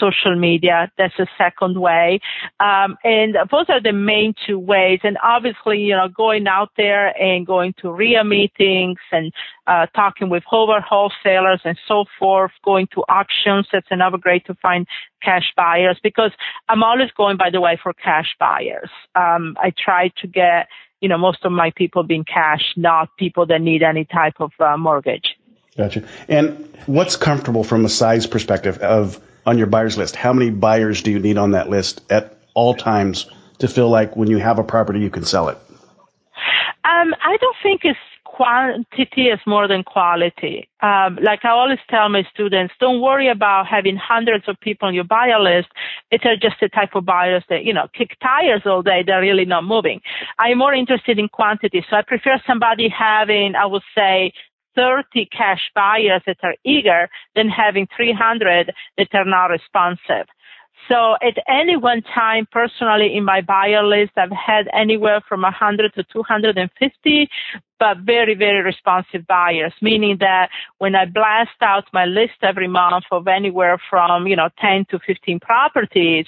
social 0.00 0.34
media. 0.34 0.90
That's 0.96 1.14
the 1.18 1.26
second 1.36 1.78
way. 1.78 2.20
Um, 2.58 2.96
and 3.04 3.36
those 3.50 3.66
are 3.68 3.82
the 3.82 3.92
main 3.92 4.34
two 4.46 4.58
ways. 4.58 5.00
And 5.04 5.18
obviously, 5.22 5.80
you 5.80 5.94
know, 5.94 6.08
going 6.08 6.46
out 6.46 6.70
there 6.76 7.08
and 7.22 7.46
going 7.46 7.74
to 7.82 7.92
REIA 7.92 8.24
meetings 8.24 8.98
and 9.12 9.30
uh, 9.66 9.86
talking 9.94 10.30
with 10.30 10.44
over 10.50 10.80
wholesalers 10.80 11.60
and 11.64 11.78
so 11.86 12.06
forth, 12.18 12.52
going 12.64 12.88
to 12.94 13.02
auctions. 13.10 13.68
That's 13.70 13.86
another 13.90 14.18
great 14.18 14.46
to 14.46 14.54
find 14.54 14.86
cash 15.22 15.52
buyers 15.54 15.98
because 16.02 16.30
I'm 16.68 16.82
always 16.82 17.10
going, 17.14 17.36
by 17.36 17.50
the 17.50 17.60
way, 17.60 17.78
for 17.82 17.92
cash 17.92 18.34
buyers. 18.40 18.90
Um, 19.14 19.56
I 19.60 19.72
try 19.76 20.12
to 20.22 20.26
get 20.26 20.68
you 21.06 21.08
know, 21.08 21.18
most 21.18 21.44
of 21.44 21.52
my 21.52 21.70
people 21.76 22.02
being 22.02 22.24
cash, 22.24 22.72
not 22.74 23.16
people 23.16 23.46
that 23.46 23.60
need 23.60 23.80
any 23.80 24.04
type 24.04 24.34
of 24.40 24.50
uh, 24.58 24.76
mortgage. 24.76 25.36
Gotcha. 25.76 26.02
And 26.26 26.68
what's 26.86 27.14
comfortable 27.14 27.62
from 27.62 27.84
a 27.84 27.88
size 27.88 28.26
perspective 28.26 28.78
of 28.78 29.20
on 29.46 29.56
your 29.56 29.68
buyers 29.68 29.96
list? 29.96 30.16
How 30.16 30.32
many 30.32 30.50
buyers 30.50 31.02
do 31.02 31.12
you 31.12 31.20
need 31.20 31.38
on 31.38 31.52
that 31.52 31.68
list 31.68 32.02
at 32.10 32.36
all 32.54 32.74
times 32.74 33.30
to 33.58 33.68
feel 33.68 33.88
like 33.88 34.16
when 34.16 34.28
you 34.28 34.38
have 34.38 34.58
a 34.58 34.64
property 34.64 34.98
you 34.98 35.10
can 35.10 35.24
sell 35.24 35.48
it? 35.48 35.56
Um, 36.82 37.14
I 37.22 37.36
don't 37.40 37.56
think 37.62 37.82
it's 37.84 37.96
quantity 38.36 39.28
is 39.28 39.40
more 39.46 39.66
than 39.66 39.82
quality. 39.82 40.68
Um, 40.82 41.18
like 41.22 41.42
I 41.42 41.48
always 41.48 41.78
tell 41.88 42.10
my 42.10 42.22
students, 42.34 42.74
don't 42.78 43.00
worry 43.00 43.28
about 43.28 43.66
having 43.66 43.96
hundreds 43.96 44.46
of 44.46 44.60
people 44.60 44.88
on 44.88 44.94
your 44.94 45.04
buyer 45.04 45.40
list. 45.40 45.68
It's 46.10 46.22
just 46.42 46.56
the 46.60 46.68
type 46.68 46.90
of 46.94 47.06
buyers 47.06 47.44
that, 47.48 47.64
you 47.64 47.72
know, 47.72 47.88
kick 47.96 48.10
tires 48.22 48.60
all 48.66 48.82
day. 48.82 49.02
They're 49.06 49.22
really 49.22 49.46
not 49.46 49.64
moving. 49.64 50.02
I'm 50.38 50.58
more 50.58 50.74
interested 50.74 51.18
in 51.18 51.28
quantity. 51.28 51.82
So 51.88 51.96
I 51.96 52.02
prefer 52.02 52.38
somebody 52.46 52.90
having, 52.90 53.54
I 53.54 53.64
would 53.64 53.84
say, 53.96 54.32
30 54.74 55.28
cash 55.32 55.70
buyers 55.74 56.20
that 56.26 56.36
are 56.42 56.56
eager 56.62 57.08
than 57.34 57.48
having 57.48 57.88
300 57.96 58.70
that 58.98 59.08
are 59.14 59.24
not 59.24 59.46
responsive. 59.46 60.26
So 60.88 61.16
at 61.22 61.36
any 61.48 61.76
one 61.76 62.02
time, 62.02 62.46
personally, 62.52 63.16
in 63.16 63.24
my 63.24 63.40
buyer 63.40 63.84
list, 63.84 64.12
I've 64.16 64.30
had 64.30 64.68
anywhere 64.72 65.20
from 65.28 65.42
100 65.42 65.94
to 65.94 66.04
250, 66.12 67.28
but 67.78 67.98
very, 67.98 68.34
very 68.34 68.62
responsive 68.62 69.26
buyers, 69.26 69.72
meaning 69.82 70.16
that 70.20 70.50
when 70.78 70.94
I 70.94 71.04
blast 71.04 71.60
out 71.60 71.84
my 71.92 72.04
list 72.04 72.34
every 72.42 72.68
month 72.68 73.04
of 73.10 73.28
anywhere 73.28 73.78
from, 73.90 74.26
you 74.26 74.36
know, 74.36 74.48
10 74.60 74.86
to 74.90 74.98
15 75.06 75.40
properties, 75.40 76.26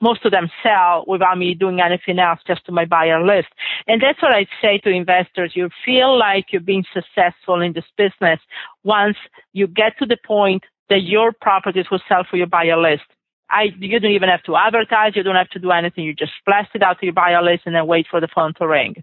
most 0.00 0.24
of 0.24 0.32
them 0.32 0.50
sell 0.62 1.04
without 1.06 1.38
me 1.38 1.54
doing 1.54 1.80
anything 1.80 2.18
else, 2.18 2.40
just 2.46 2.64
to 2.66 2.72
my 2.72 2.84
buyer 2.84 3.24
list. 3.24 3.48
And 3.86 4.00
that's 4.00 4.20
what 4.20 4.34
I 4.34 4.46
say 4.60 4.78
to 4.78 4.90
investors. 4.90 5.52
You 5.54 5.70
feel 5.84 6.18
like 6.18 6.46
you're 6.52 6.60
being 6.60 6.84
successful 6.92 7.60
in 7.62 7.72
this 7.72 7.84
business 7.96 8.40
once 8.84 9.16
you 9.52 9.66
get 9.66 9.98
to 9.98 10.06
the 10.06 10.18
point 10.24 10.64
that 10.90 11.02
your 11.02 11.32
properties 11.32 11.86
will 11.90 12.02
sell 12.08 12.24
for 12.28 12.36
your 12.36 12.46
buyer 12.46 12.76
list. 12.76 13.04
I, 13.48 13.68
you 13.78 13.98
don't 14.00 14.10
even 14.10 14.28
have 14.28 14.42
to 14.44 14.56
advertise. 14.56 15.12
You 15.14 15.22
don't 15.22 15.36
have 15.36 15.50
to 15.50 15.58
do 15.58 15.70
anything. 15.70 16.04
You 16.04 16.14
just 16.14 16.32
blast 16.44 16.70
it 16.74 16.82
out 16.82 16.98
to 17.00 17.06
your 17.06 17.14
buyer 17.14 17.42
list 17.42 17.62
and 17.64 17.74
then 17.74 17.86
wait 17.86 18.06
for 18.10 18.20
the 18.20 18.28
phone 18.32 18.54
to 18.54 18.66
ring. 18.66 19.02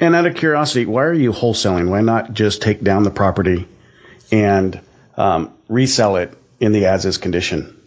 And 0.00 0.14
out 0.14 0.26
of 0.26 0.34
curiosity, 0.34 0.86
why 0.86 1.04
are 1.04 1.12
you 1.12 1.32
wholesaling? 1.32 1.88
Why 1.88 2.00
not 2.00 2.32
just 2.32 2.62
take 2.62 2.82
down 2.82 3.02
the 3.02 3.10
property 3.10 3.66
and 4.30 4.80
um, 5.16 5.52
resell 5.68 6.16
it 6.16 6.36
in 6.60 6.72
the 6.72 6.86
as 6.86 7.04
is 7.04 7.18
condition? 7.18 7.80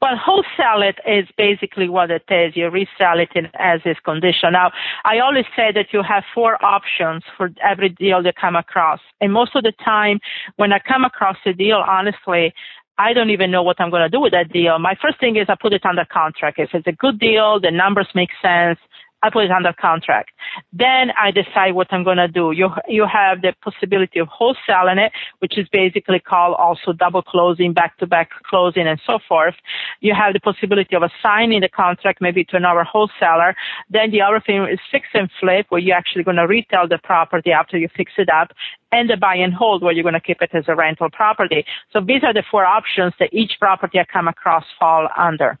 Well, 0.00 0.16
wholesale 0.16 0.82
it 0.82 0.98
is 1.06 1.28
basically 1.38 1.88
what 1.88 2.10
it 2.10 2.24
is. 2.28 2.56
You 2.56 2.70
resell 2.70 3.20
it 3.20 3.28
in 3.36 3.46
as 3.54 3.80
is 3.84 3.96
condition. 4.04 4.52
Now, 4.52 4.72
I 5.04 5.20
always 5.20 5.44
say 5.54 5.70
that 5.72 5.92
you 5.92 6.02
have 6.02 6.24
four 6.34 6.62
options 6.64 7.22
for 7.36 7.50
every 7.62 7.88
deal 7.88 8.24
you 8.24 8.32
come 8.32 8.56
across. 8.56 8.98
And 9.20 9.32
most 9.32 9.54
of 9.54 9.62
the 9.62 9.72
time, 9.84 10.18
when 10.56 10.72
I 10.72 10.80
come 10.80 11.04
across 11.04 11.36
a 11.46 11.52
deal, 11.52 11.76
honestly, 11.86 12.52
I 12.98 13.12
don't 13.12 13.30
even 13.30 13.52
know 13.52 13.62
what 13.62 13.80
I'm 13.80 13.90
going 13.90 14.02
to 14.02 14.08
do 14.08 14.20
with 14.20 14.32
that 14.32 14.52
deal. 14.52 14.76
My 14.80 14.96
first 15.00 15.20
thing 15.20 15.36
is 15.36 15.46
I 15.48 15.54
put 15.54 15.72
it 15.72 15.86
under 15.86 16.04
contract. 16.04 16.58
If 16.58 16.70
it's 16.74 16.86
a 16.88 16.92
good 16.92 17.20
deal, 17.20 17.60
the 17.60 17.70
numbers 17.70 18.08
make 18.12 18.30
sense, 18.42 18.80
I 19.22 19.30
put 19.30 19.44
it 19.44 19.50
under 19.50 19.72
contract. 19.72 20.30
Then 20.72 21.12
I 21.20 21.30
decide 21.30 21.72
what 21.72 21.88
I'm 21.92 22.02
going 22.02 22.16
to 22.16 22.28
do. 22.28 22.50
You, 22.50 22.70
you 22.88 23.06
have 23.06 23.42
the 23.42 23.54
possibility 23.62 24.18
of 24.18 24.28
wholesaling 24.28 24.98
it, 24.98 25.12
which 25.38 25.56
is 25.56 25.68
basically 25.68 26.18
called 26.18 26.56
also 26.58 26.92
double 26.92 27.22
closing, 27.22 27.72
back 27.72 27.96
to 27.98 28.06
back 28.06 28.30
closing 28.44 28.86
and 28.86 29.00
so 29.06 29.18
forth. 29.28 29.54
You 30.00 30.14
have 30.14 30.32
the 30.32 30.40
possibility 30.40 30.96
of 30.96 31.02
assigning 31.02 31.60
the 31.60 31.68
contract 31.68 32.20
maybe 32.20 32.44
to 32.46 32.56
another 32.56 32.82
wholesaler. 32.82 33.54
Then 33.90 34.10
the 34.10 34.22
other 34.22 34.40
thing 34.40 34.64
is 34.64 34.80
fix 34.90 35.06
and 35.14 35.30
flip, 35.38 35.66
where 35.68 35.80
you're 35.80 35.96
actually 35.96 36.24
going 36.24 36.36
to 36.36 36.46
retail 36.46 36.88
the 36.88 36.98
property 36.98 37.52
after 37.52 37.78
you 37.78 37.88
fix 37.96 38.12
it 38.18 38.28
up 38.28 38.52
and 38.90 39.08
the 39.08 39.16
buy 39.16 39.36
and 39.36 39.54
hold 39.54 39.82
where 39.82 39.92
you're 39.92 40.02
going 40.02 40.14
to 40.14 40.20
keep 40.20 40.42
it 40.42 40.50
as 40.52 40.64
a 40.68 40.74
rental 40.74 41.08
property. 41.10 41.64
So 41.92 42.00
these 42.00 42.24
are 42.24 42.34
the 42.34 42.42
four 42.50 42.64
options 42.64 43.14
that 43.20 43.30
each 43.32 43.52
property 43.60 43.98
I 43.98 44.04
come 44.04 44.28
across 44.28 44.64
fall 44.78 45.08
under. 45.16 45.58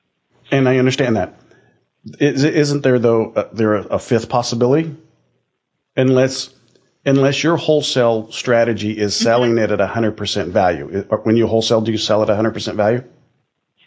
And 0.50 0.68
I 0.68 0.78
understand 0.78 1.16
that. 1.16 1.34
Isn't 2.18 2.82
there 2.82 2.98
though 2.98 3.32
uh, 3.32 3.48
there 3.52 3.74
a 3.74 3.98
fifth 3.98 4.28
possibility? 4.28 4.96
Unless 5.96 6.50
unless 7.04 7.42
your 7.42 7.56
wholesale 7.56 8.30
strategy 8.32 8.98
is 8.98 9.14
mm-hmm. 9.14 9.24
selling 9.24 9.58
it 9.58 9.70
at 9.70 9.78
100% 9.78 10.46
value. 10.48 11.04
When 11.24 11.36
you 11.36 11.46
wholesale, 11.46 11.80
do 11.80 11.92
you 11.92 11.98
sell 11.98 12.22
at 12.22 12.28
100% 12.28 12.74
value? 12.74 13.04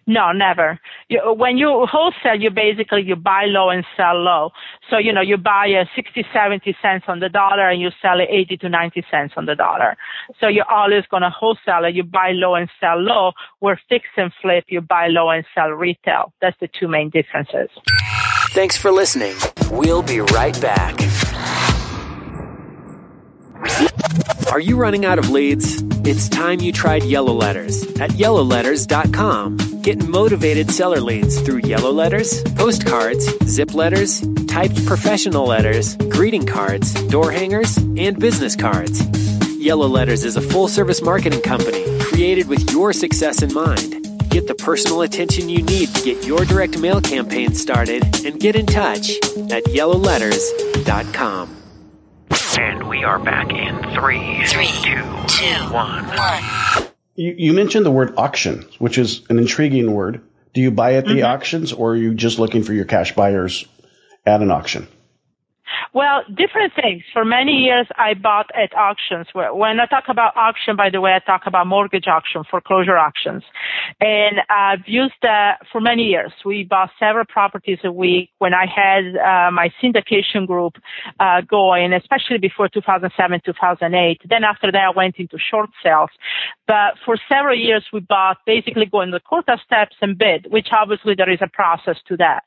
No, 0.08 0.32
never. 0.32 0.80
You, 1.10 1.34
when 1.34 1.58
you 1.58 1.88
wholesale, 1.90 2.40
you 2.40 2.52
basically 2.52 3.02
you 3.02 3.16
buy 3.16 3.46
low 3.46 3.70
and 3.70 3.84
sell 3.98 4.16
low. 4.16 4.52
So 4.90 4.98
you 4.98 5.12
know 5.12 5.22
you 5.22 5.38
buy 5.38 5.66
a 5.68 5.86
60, 5.96 6.26
70 6.32 6.78
cents 6.82 7.06
on 7.08 7.20
the 7.20 7.30
dollar 7.30 7.70
and 7.70 7.82
you 7.82 7.90
sell 8.02 8.20
it 8.20 8.28
80 8.30 8.58
to 8.58 8.70
90 8.70 9.04
cents 9.10 9.34
on 9.36 9.46
the 9.46 9.56
dollar. 9.56 9.98
So 10.40 10.48
you're 10.48 10.70
always 10.70 11.06
going 11.10 11.24
to 11.24 11.32
wholesale. 11.32 11.90
You 11.90 12.04
buy 12.04 12.32
low 12.34 12.54
and 12.54 12.70
sell 12.80 13.00
low. 13.00 13.32
Where 13.60 13.80
fix 13.90 14.06
and 14.16 14.32
flip, 14.42 14.66
you 14.68 14.82
buy 14.82 15.08
low 15.08 15.30
and 15.30 15.44
sell 15.56 15.70
retail. 15.70 16.34
That's 16.40 16.58
the 16.60 16.68
two 16.68 16.88
main 16.88 17.10
differences. 17.10 17.70
Thanks 18.50 18.78
for 18.78 18.92
listening. 18.92 19.36
We'll 19.72 20.04
be 20.04 20.20
right 20.20 20.60
back. 20.62 20.96
Are 24.52 24.60
you 24.60 24.78
running 24.78 25.06
out 25.06 25.20
of 25.20 25.30
leads? 25.30 25.82
It's 26.08 26.30
time 26.30 26.62
you 26.62 26.72
tried 26.72 27.04
Yellow 27.04 27.34
Letters 27.34 27.84
at 28.00 28.12
yellowletters.com. 28.12 29.82
Get 29.82 30.08
motivated 30.08 30.72
seller 30.72 31.02
leads 31.02 31.42
through 31.42 31.62
yellow 31.66 31.92
letters, 31.92 32.42
postcards, 32.56 33.26
zip 33.46 33.74
letters, 33.74 34.22
typed 34.48 34.86
professional 34.86 35.46
letters, 35.46 35.98
greeting 35.98 36.46
cards, 36.46 36.94
door 37.10 37.32
hangers, 37.32 37.76
and 37.78 38.18
business 38.20 38.56
cards. 38.56 39.02
Yellow 39.58 39.88
Letters 39.88 40.24
is 40.24 40.38
a 40.38 40.42
full 40.42 40.68
service 40.68 41.02
marketing 41.02 41.42
company 41.42 41.84
created 42.02 42.48
with 42.48 42.72
your 42.72 42.94
success 42.94 43.42
in 43.42 43.52
mind. 43.54 44.04
Get 44.30 44.48
the 44.48 44.56
personal 44.56 45.02
attention 45.02 45.50
you 45.50 45.64
need 45.64 45.90
to 45.90 46.04
get 46.04 46.26
your 46.26 46.46
direct 46.46 46.78
mail 46.78 47.02
campaign 47.02 47.54
started 47.56 48.04
and 48.26 48.40
get 48.40 48.56
in 48.56 48.68
touch 48.68 49.10
at 49.52 49.64
yellowletters.com. 49.66 51.65
And 52.58 52.88
we 52.88 53.04
are 53.04 53.20
back 53.20 53.52
in 53.52 53.78
three, 53.94 54.46
three, 54.46 54.68
two, 54.68 55.02
two, 55.28 55.74
one. 55.74 56.06
one. 56.08 56.88
You, 57.16 57.36
you 57.38 57.54
mentioned 57.54 57.86
the 57.86 57.92
word 57.92 58.16
auction, 58.18 58.66
which 58.80 58.98
is 58.98 59.24
an 59.30 59.40
intriguing 59.40 59.92
word. 59.92 60.22
Do 60.54 60.62
you 60.62 60.72
buy 60.72 60.94
at 60.96 61.06
the 61.06 61.16
mm-hmm. 61.16 61.26
auctions 61.26 61.74
or 61.74 61.92
are 61.92 61.96
you 61.96 62.14
just 62.14 62.40
looking 62.40 62.64
for 62.64 62.74
your 62.74 62.86
cash 62.86 63.16
buyers 63.16 63.66
at 64.26 64.42
an 64.42 64.52
auction? 64.52 64.88
Well, 65.96 66.24
different 66.28 66.74
things. 66.76 67.04
For 67.14 67.24
many 67.24 67.54
years, 67.54 67.88
I 67.96 68.16
bought 68.16 68.48
at 68.54 68.76
auctions. 68.76 69.28
When 69.34 69.80
I 69.80 69.86
talk 69.86 70.04
about 70.10 70.36
auction, 70.36 70.76
by 70.76 70.90
the 70.90 71.00
way, 71.00 71.14
I 71.14 71.20
talk 71.20 71.44
about 71.46 71.68
mortgage 71.68 72.06
auction, 72.06 72.44
foreclosure 72.52 72.98
auctions. 72.98 73.44
And 74.02 74.42
I've 74.50 74.86
used 74.88 75.14
that 75.22 75.60
for 75.72 75.80
many 75.80 76.04
years. 76.04 76.34
We 76.44 76.66
bought 76.66 76.90
several 77.00 77.24
properties 77.24 77.78
a 77.86 77.94
week 77.94 78.32
when 78.40 78.54
I 78.54 78.66
had 78.66 79.16
uh, 79.16 79.52
my 79.52 79.70
syndication 79.82 80.46
group 80.46 80.74
uh, 81.22 81.40
going, 81.50 81.94
especially 81.94 82.40
before 82.40 82.68
2007, 82.68 83.40
2008. 83.46 84.22
Then 84.28 84.44
after 84.44 84.74
that, 84.74 84.92
I 84.94 84.94
went 84.94 85.16
into 85.18 85.38
short 85.50 85.70
sales. 85.82 86.10
But 86.68 86.96
for 87.06 87.16
several 87.30 87.58
years, 87.58 87.86
we 87.94 88.02
bought 88.02 88.40
basically 88.46 88.86
going 88.86 89.12
the 89.12 89.22
quota 89.22 89.58
steps 89.66 89.96
and 90.02 90.18
bid, 90.18 90.48
which 90.50 90.68
obviously 90.74 91.16
there 91.16 91.32
is 91.32 91.40
a 91.42 91.48
process 91.48 91.96
to 92.10 92.18
that. 92.18 92.44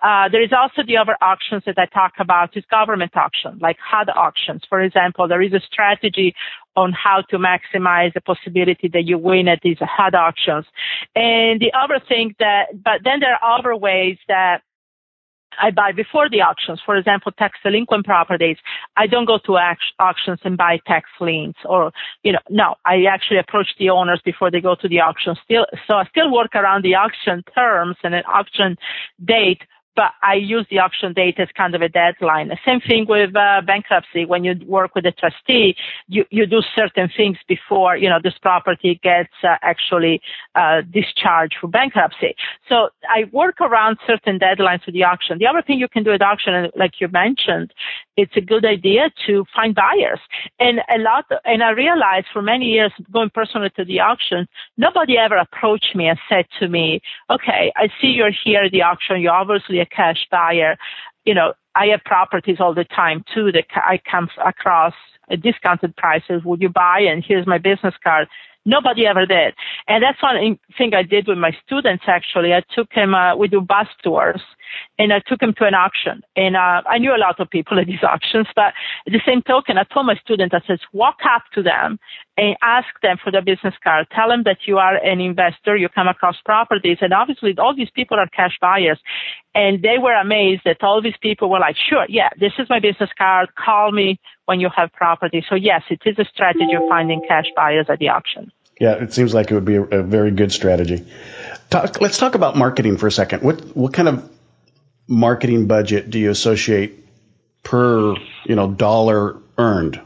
Uh, 0.00 0.28
there 0.28 0.42
is 0.42 0.52
also 0.52 0.86
the 0.86 0.98
other 0.98 1.16
auctions 1.20 1.64
that 1.66 1.78
I 1.78 1.86
talk 1.86 2.12
about 2.20 2.56
is 2.56 2.62
government 2.92 3.16
auction, 3.16 3.58
like 3.60 3.76
HUD 3.78 4.10
auctions. 4.14 4.62
For 4.68 4.80
example, 4.80 5.26
there 5.26 5.42
is 5.42 5.52
a 5.52 5.60
strategy 5.60 6.34
on 6.76 6.92
how 6.92 7.22
to 7.30 7.38
maximize 7.38 8.12
the 8.12 8.20
possibility 8.20 8.88
that 8.92 9.04
you 9.04 9.18
win 9.18 9.48
at 9.48 9.60
these 9.62 9.78
HUD 9.80 10.14
auctions. 10.14 10.66
And 11.14 11.60
the 11.60 11.72
other 11.72 12.00
thing 12.06 12.34
that, 12.38 12.66
but 12.72 13.00
then 13.04 13.20
there 13.20 13.34
are 13.34 13.58
other 13.58 13.74
ways 13.76 14.18
that 14.28 14.58
I 15.60 15.70
buy 15.70 15.92
before 15.92 16.28
the 16.30 16.40
auctions. 16.42 16.80
For 16.84 16.96
example, 16.96 17.32
tax 17.32 17.58
delinquent 17.62 18.04
properties. 18.04 18.56
I 18.96 19.06
don't 19.06 19.26
go 19.26 19.38
to 19.46 19.58
auctions 19.98 20.40
and 20.44 20.56
buy 20.56 20.78
tax 20.86 21.08
liens 21.20 21.56
or, 21.64 21.92
you 22.22 22.32
know, 22.32 22.38
no, 22.48 22.74
I 22.86 23.04
actually 23.04 23.38
approach 23.38 23.68
the 23.78 23.90
owners 23.90 24.20
before 24.24 24.50
they 24.50 24.60
go 24.60 24.74
to 24.76 24.88
the 24.88 25.00
auction. 25.00 25.36
Still, 25.44 25.66
so 25.86 25.94
I 25.94 26.06
still 26.08 26.32
work 26.32 26.54
around 26.54 26.84
the 26.84 26.94
auction 26.94 27.42
terms 27.54 27.96
and 28.02 28.14
an 28.14 28.24
auction 28.26 28.76
date, 29.22 29.62
but 29.94 30.12
I 30.22 30.34
use 30.34 30.66
the 30.70 30.78
auction 30.78 31.12
date 31.12 31.38
as 31.38 31.48
kind 31.56 31.74
of 31.74 31.82
a 31.82 31.88
deadline. 31.88 32.48
The 32.48 32.58
same 32.64 32.80
thing 32.80 33.06
with 33.08 33.34
uh, 33.36 33.60
bankruptcy. 33.66 34.24
When 34.24 34.44
you 34.44 34.54
work 34.66 34.94
with 34.94 35.04
a 35.06 35.12
trustee, 35.12 35.76
you, 36.08 36.24
you 36.30 36.46
do 36.46 36.62
certain 36.74 37.10
things 37.14 37.36
before, 37.48 37.96
you 37.96 38.08
know, 38.08 38.18
this 38.22 38.34
property 38.40 39.00
gets 39.02 39.32
uh, 39.42 39.56
actually 39.62 40.20
uh, 40.54 40.82
discharged 40.90 41.56
for 41.60 41.68
bankruptcy. 41.68 42.34
So 42.68 42.88
I 43.08 43.24
work 43.32 43.60
around 43.60 43.98
certain 44.06 44.38
deadlines 44.38 44.84
for 44.84 44.92
the 44.92 45.04
auction. 45.04 45.38
The 45.38 45.46
other 45.46 45.62
thing 45.62 45.78
you 45.78 45.88
can 45.88 46.02
do 46.02 46.12
at 46.12 46.22
auction, 46.22 46.70
like 46.76 47.00
you 47.00 47.08
mentioned, 47.08 47.72
it's 48.16 48.36
a 48.36 48.40
good 48.40 48.64
idea 48.64 49.10
to 49.26 49.44
find 49.54 49.74
buyers. 49.74 50.20
And 50.58 50.80
a 50.94 50.98
lot, 50.98 51.24
and 51.44 51.62
I 51.62 51.70
realized 51.70 52.26
for 52.32 52.42
many 52.42 52.66
years 52.66 52.92
going 53.10 53.30
personally 53.30 53.70
to 53.76 53.84
the 53.84 54.00
auction, 54.00 54.46
nobody 54.76 55.16
ever 55.16 55.36
approached 55.36 55.94
me 55.94 56.08
and 56.08 56.18
said 56.28 56.46
to 56.60 56.68
me, 56.68 57.00
okay, 57.30 57.72
I 57.76 57.88
see 58.00 58.08
you're 58.08 58.32
here 58.44 58.62
at 58.62 58.72
the 58.72 58.82
auction. 58.82 59.20
You're 59.20 59.32
obviously 59.32 59.80
a 59.80 59.86
cash 59.86 60.26
buyer. 60.30 60.76
You 61.24 61.34
know, 61.34 61.54
I 61.74 61.86
have 61.86 62.04
properties 62.04 62.58
all 62.60 62.74
the 62.74 62.84
time 62.84 63.24
too 63.34 63.50
that 63.52 63.66
I 63.74 63.98
come 64.10 64.28
across 64.44 64.94
at 65.30 65.40
discounted 65.40 65.96
prices. 65.96 66.42
Would 66.44 66.60
you 66.60 66.68
buy? 66.68 67.00
And 67.00 67.24
here's 67.26 67.46
my 67.46 67.58
business 67.58 67.94
card. 68.02 68.28
Nobody 68.64 69.06
ever 69.06 69.26
did. 69.26 69.54
And 69.88 70.02
that's 70.02 70.22
one 70.22 70.58
thing 70.78 70.94
I 70.94 71.02
did 71.02 71.26
with 71.26 71.38
my 71.38 71.50
students 71.66 72.04
actually. 72.06 72.54
I 72.54 72.62
took 72.74 72.88
them, 72.94 73.14
uh, 73.14 73.36
we 73.36 73.48
do 73.48 73.60
bus 73.60 73.88
tours 74.04 74.40
and 74.98 75.12
I 75.12 75.20
took 75.26 75.40
them 75.40 75.52
to 75.58 75.64
an 75.64 75.74
auction. 75.74 76.22
And 76.36 76.56
uh, 76.56 76.82
I 76.88 76.98
knew 76.98 77.14
a 77.14 77.18
lot 77.18 77.40
of 77.40 77.50
people 77.50 77.78
at 77.80 77.86
these 77.86 78.02
auctions, 78.02 78.46
but 78.54 78.72
at 79.06 79.12
the 79.12 79.20
same 79.26 79.42
token, 79.42 79.78
I 79.78 79.84
told 79.84 80.06
my 80.06 80.16
students, 80.16 80.54
I 80.54 80.66
said, 80.66 80.78
walk 80.92 81.18
up 81.24 81.42
to 81.54 81.62
them 81.62 81.98
and 82.36 82.56
ask 82.62 82.88
them 83.02 83.18
for 83.22 83.30
their 83.30 83.42
business 83.42 83.74
card. 83.84 84.06
Tell 84.14 84.28
them 84.28 84.44
that 84.44 84.58
you 84.66 84.78
are 84.78 84.96
an 84.96 85.20
investor, 85.20 85.76
you 85.76 85.88
come 85.88 86.08
across 86.08 86.36
properties, 86.44 86.98
and 87.00 87.12
obviously 87.12 87.54
all 87.58 87.74
these 87.76 87.90
people 87.90 88.18
are 88.18 88.26
cash 88.28 88.56
buyers. 88.60 88.98
And 89.54 89.82
they 89.82 89.98
were 89.98 90.14
amazed 90.14 90.62
that 90.64 90.82
all 90.82 91.02
these 91.02 91.16
people 91.20 91.50
were 91.50 91.60
like, 91.60 91.76
sure, 91.76 92.06
yeah, 92.08 92.30
this 92.40 92.52
is 92.58 92.68
my 92.70 92.80
business 92.80 93.10
card. 93.18 93.50
Call 93.54 93.92
me 93.92 94.18
when 94.46 94.60
you 94.60 94.70
have 94.74 94.92
property. 94.92 95.44
So 95.48 95.56
yes, 95.56 95.82
it 95.90 96.00
is 96.06 96.18
a 96.18 96.24
strategy 96.24 96.72
of 96.74 96.88
finding 96.88 97.20
cash 97.28 97.46
buyers 97.54 97.86
at 97.90 97.98
the 97.98 98.08
auction. 98.08 98.50
Yeah, 98.80 98.94
it 98.94 99.12
seems 99.12 99.34
like 99.34 99.50
it 99.50 99.54
would 99.54 99.66
be 99.66 99.76
a, 99.76 99.82
a 99.82 100.02
very 100.02 100.30
good 100.30 100.52
strategy. 100.52 101.04
Talk, 101.70 102.00
let's 102.00 102.18
talk 102.18 102.34
about 102.34 102.56
marketing 102.56 102.96
for 102.96 103.06
a 103.06 103.12
second. 103.12 103.42
What 103.42 103.76
what 103.76 103.92
kind 103.92 104.08
of 104.08 104.28
marketing 105.06 105.66
budget 105.66 106.10
do 106.10 106.18
you 106.18 106.30
associate 106.30 107.06
per 107.62 108.14
you 108.44 108.56
know 108.56 108.72
dollar 108.72 109.36
earned? 109.58 110.00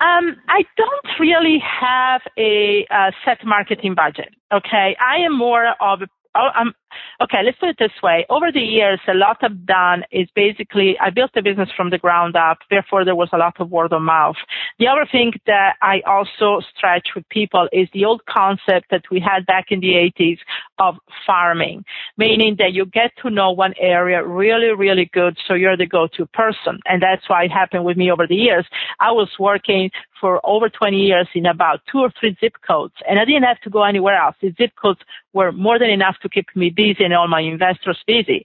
Um, 0.00 0.36
I 0.48 0.64
don't 0.76 1.20
really 1.20 1.58
have 1.58 2.22
a 2.38 2.86
uh, 2.90 3.10
set 3.24 3.44
marketing 3.44 3.94
budget. 3.94 4.34
Okay, 4.52 4.96
I 5.00 5.24
am 5.24 5.36
more 5.36 5.74
of 5.80 6.02
a 6.02 6.06
oh, 6.34 6.48
I'm 6.54 6.74
okay. 7.20 7.42
Let's 7.44 7.58
put 7.58 7.70
it 7.70 7.76
this 7.78 8.02
way. 8.02 8.26
Over 8.28 8.50
the 8.52 8.60
years, 8.60 9.00
a 9.08 9.14
lot 9.14 9.38
I've 9.42 9.66
done 9.66 10.04
is 10.10 10.28
basically 10.34 10.96
I 11.00 11.10
built 11.10 11.30
a 11.36 11.42
business 11.42 11.68
from 11.76 11.90
the 11.90 11.98
ground 11.98 12.36
up. 12.36 12.58
Therefore, 12.70 13.04
there 13.04 13.16
was 13.16 13.28
a 13.32 13.38
lot 13.38 13.60
of 13.60 13.70
word 13.70 13.92
of 13.92 14.02
mouth. 14.02 14.36
The 14.78 14.88
other 14.88 15.06
thing 15.10 15.32
that 15.46 15.76
I 15.82 16.02
also 16.06 16.60
stretch 16.76 17.08
with 17.14 17.28
people 17.28 17.68
is 17.72 17.88
the 17.92 18.04
old 18.04 18.24
concept 18.26 18.90
that 18.90 19.04
we 19.10 19.20
had 19.20 19.46
back 19.46 19.66
in 19.70 19.80
the 19.80 19.94
80s 20.18 20.38
of 20.78 20.96
farming, 21.26 21.84
meaning 22.16 22.56
that 22.58 22.72
you 22.72 22.86
get 22.86 23.12
to 23.22 23.30
know 23.30 23.50
one 23.50 23.74
area 23.78 24.24
really, 24.24 24.72
really 24.72 25.10
good, 25.12 25.38
so 25.46 25.54
you're 25.54 25.76
the 25.76 25.86
go-to 25.86 26.26
person. 26.26 26.80
And 26.86 27.02
that's 27.02 27.28
why 27.28 27.44
it 27.44 27.52
happened 27.52 27.84
with 27.84 27.96
me 27.96 28.10
over 28.10 28.26
the 28.26 28.34
years. 28.34 28.66
I 29.00 29.12
was 29.12 29.28
working 29.38 29.90
for 30.24 30.40
over 30.42 30.70
20 30.70 30.96
years 30.96 31.28
in 31.34 31.44
about 31.44 31.82
two 31.92 31.98
or 31.98 32.10
three 32.18 32.34
zip 32.40 32.54
codes, 32.66 32.94
and 33.06 33.18
I 33.18 33.26
didn't 33.26 33.42
have 33.42 33.60
to 33.60 33.68
go 33.68 33.82
anywhere 33.82 34.16
else. 34.16 34.34
The 34.40 34.54
zip 34.56 34.70
codes 34.80 35.00
were 35.34 35.52
more 35.52 35.78
than 35.78 35.90
enough 35.90 36.16
to 36.22 36.30
keep 36.30 36.46
me 36.54 36.70
busy 36.70 37.04
and 37.04 37.12
all 37.12 37.28
my 37.28 37.40
investors 37.40 38.02
busy. 38.06 38.42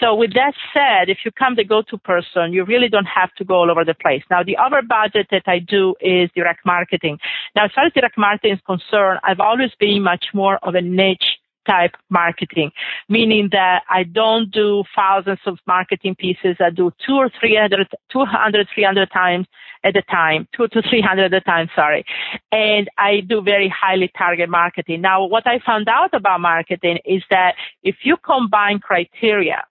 So 0.00 0.14
with 0.14 0.32
that 0.32 0.54
said, 0.72 1.10
if 1.10 1.18
you 1.26 1.30
come 1.30 1.54
the 1.54 1.64
go-to 1.64 1.98
person, 1.98 2.54
you 2.54 2.64
really 2.64 2.88
don't 2.88 3.04
have 3.04 3.34
to 3.34 3.44
go 3.44 3.56
all 3.56 3.70
over 3.70 3.84
the 3.84 3.92
place. 3.92 4.22
Now, 4.30 4.42
the 4.42 4.56
other 4.56 4.80
budget 4.80 5.26
that 5.30 5.42
I 5.46 5.58
do 5.58 5.94
is 6.00 6.30
direct 6.34 6.64
marketing. 6.64 7.18
Now, 7.54 7.66
as 7.66 7.72
far 7.74 7.84
as 7.84 7.92
direct 7.92 8.16
marketing 8.16 8.54
is 8.54 8.60
concerned, 8.64 9.20
I've 9.22 9.40
always 9.40 9.72
been 9.78 10.02
much 10.02 10.26
more 10.32 10.58
of 10.62 10.76
a 10.76 10.80
niche 10.80 11.37
type 11.68 11.92
marketing, 12.10 12.72
meaning 13.08 13.48
that 13.52 13.82
I 13.88 14.02
don't 14.02 14.50
do 14.50 14.82
thousands 14.96 15.40
of 15.46 15.58
marketing 15.66 16.16
pieces. 16.16 16.56
I 16.58 16.70
do 16.70 16.90
two 17.06 17.14
or 17.14 17.30
300, 17.38 17.86
200, 18.10 18.68
300 18.74 19.10
times 19.12 19.46
at 19.84 19.96
a 19.96 20.02
time, 20.02 20.48
two 20.56 20.66
to 20.68 20.82
300 20.82 21.32
at 21.32 21.34
a 21.34 21.40
time, 21.40 21.68
sorry. 21.76 22.04
And 22.50 22.88
I 22.98 23.20
do 23.20 23.42
very 23.42 23.68
highly 23.68 24.10
target 24.16 24.48
marketing. 24.48 25.02
Now, 25.02 25.24
what 25.24 25.46
I 25.46 25.60
found 25.64 25.88
out 25.88 26.14
about 26.14 26.40
marketing 26.40 26.98
is 27.04 27.22
that 27.30 27.54
if 27.82 27.96
you 28.02 28.16
combine 28.16 28.80
criteria, 28.80 29.64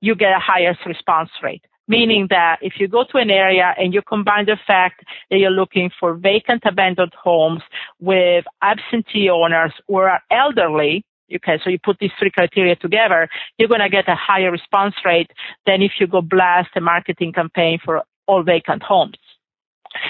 you 0.00 0.14
get 0.14 0.32
a 0.36 0.40
higher 0.40 0.76
response 0.84 1.30
rate 1.42 1.64
meaning 1.88 2.26
that 2.30 2.58
if 2.62 2.74
you 2.78 2.88
go 2.88 3.04
to 3.04 3.18
an 3.18 3.30
area 3.30 3.74
and 3.78 3.92
you 3.92 4.02
combine 4.02 4.46
the 4.46 4.56
fact 4.66 5.04
that 5.30 5.38
you're 5.38 5.50
looking 5.50 5.90
for 5.98 6.14
vacant 6.14 6.62
abandoned 6.64 7.12
homes 7.14 7.62
with 8.00 8.44
absentee 8.62 9.28
owners 9.28 9.72
are 9.92 10.20
elderly, 10.30 11.04
Okay, 11.34 11.58
so 11.62 11.70
you 11.70 11.78
put 11.82 11.98
these 11.98 12.10
three 12.18 12.30
criteria 12.30 12.76
together, 12.76 13.28
you're 13.58 13.68
going 13.68 13.80
to 13.80 13.88
get 13.88 14.08
a 14.08 14.14
higher 14.14 14.50
response 14.50 14.94
rate 15.04 15.30
than 15.66 15.82
if 15.82 15.92
you 15.98 16.06
go 16.06 16.20
blast 16.20 16.70
a 16.76 16.80
marketing 16.80 17.32
campaign 17.32 17.78
for 17.82 18.02
all 18.26 18.42
vacant 18.42 18.82
homes. 18.82 19.16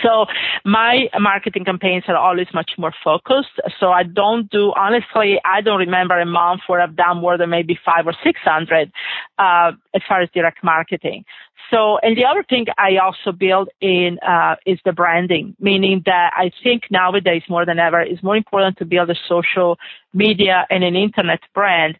So 0.02 0.26
my 0.64 1.08
marketing 1.18 1.64
campaigns 1.64 2.04
are 2.08 2.16
always 2.16 2.48
much 2.54 2.72
more 2.78 2.92
focused. 3.02 3.60
So 3.78 3.90
I 3.90 4.02
don't 4.02 4.50
do, 4.50 4.72
honestly, 4.76 5.40
I 5.44 5.60
don't 5.60 5.78
remember 5.78 6.18
a 6.18 6.26
month 6.26 6.62
where 6.66 6.80
I've 6.80 6.96
done 6.96 7.18
more 7.18 7.36
than 7.38 7.50
maybe 7.50 7.78
five 7.84 8.06
or 8.06 8.14
600, 8.22 8.92
uh, 9.38 9.72
as 9.94 10.02
far 10.08 10.22
as 10.22 10.28
direct 10.34 10.62
marketing. 10.62 11.24
So, 11.70 11.98
and 12.02 12.16
the 12.16 12.24
other 12.24 12.44
thing 12.48 12.66
I 12.78 12.98
also 12.98 13.32
build 13.32 13.68
in, 13.80 14.18
uh, 14.26 14.56
is 14.66 14.78
the 14.84 14.92
branding, 14.92 15.56
meaning 15.58 16.02
that 16.04 16.32
I 16.36 16.50
think 16.62 16.84
nowadays 16.90 17.42
more 17.48 17.64
than 17.64 17.78
ever 17.78 18.02
is 18.02 18.22
more 18.22 18.36
important 18.36 18.76
to 18.78 18.84
build 18.84 19.10
a 19.10 19.14
social 19.28 19.78
media 20.12 20.66
and 20.70 20.84
an 20.84 20.94
internet 20.94 21.40
brand 21.54 21.96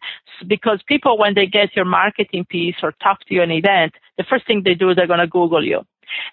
because 0.47 0.79
people, 0.87 1.17
when 1.17 1.33
they 1.33 1.47
get 1.47 1.75
your 1.75 1.85
marketing 1.85 2.45
piece 2.45 2.75
or 2.83 2.93
talk 3.03 3.19
to 3.27 3.33
you 3.33 3.41
an 3.41 3.51
event, 3.51 3.93
the 4.17 4.23
first 4.29 4.45
thing 4.45 4.61
they 4.63 4.75
do, 4.75 4.93
they're 4.93 5.07
going 5.07 5.19
to 5.19 5.27
Google 5.27 5.63
you. 5.63 5.81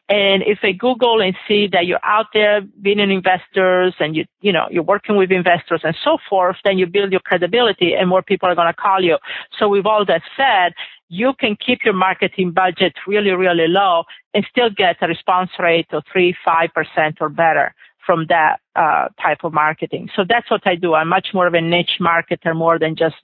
And 0.08 0.42
if 0.42 0.58
they 0.62 0.72
Google 0.72 1.20
and 1.20 1.34
see 1.46 1.66
that 1.68 1.86
you're 1.86 2.04
out 2.04 2.26
there 2.32 2.60
being 2.60 3.00
an 3.00 3.10
investors 3.10 3.94
and 3.98 4.16
you, 4.16 4.24
you 4.40 4.52
know, 4.52 4.66
you're 4.70 4.82
working 4.82 5.16
with 5.16 5.30
investors 5.30 5.80
and 5.84 5.96
so 6.04 6.18
forth, 6.28 6.56
then 6.64 6.78
you 6.78 6.86
build 6.86 7.12
your 7.12 7.20
credibility 7.20 7.94
and 7.94 8.08
more 8.08 8.22
people 8.22 8.48
are 8.48 8.54
going 8.54 8.72
to 8.72 8.74
call 8.74 9.02
you. 9.02 9.18
So 9.58 9.68
with 9.68 9.86
all 9.86 10.04
that 10.06 10.22
said, 10.36 10.74
you 11.08 11.34
can 11.38 11.56
keep 11.56 11.84
your 11.84 11.94
marketing 11.94 12.52
budget 12.52 12.94
really, 13.06 13.30
really 13.30 13.68
low 13.68 14.04
and 14.32 14.46
still 14.50 14.70
get 14.70 14.96
a 15.02 15.06
response 15.06 15.50
rate 15.58 15.86
of 15.92 16.04
three, 16.10 16.34
five 16.44 16.70
percent 16.74 17.18
or 17.20 17.28
better 17.28 17.74
from 18.04 18.26
that 18.28 18.60
uh, 18.74 19.08
type 19.20 19.44
of 19.44 19.52
marketing. 19.52 20.08
So 20.16 20.24
that's 20.28 20.50
what 20.50 20.66
I 20.66 20.74
do. 20.74 20.94
I'm 20.94 21.08
much 21.08 21.28
more 21.34 21.46
of 21.46 21.54
a 21.54 21.60
niche 21.60 21.98
marketer 22.00 22.56
more 22.56 22.78
than 22.78 22.96
just 22.96 23.22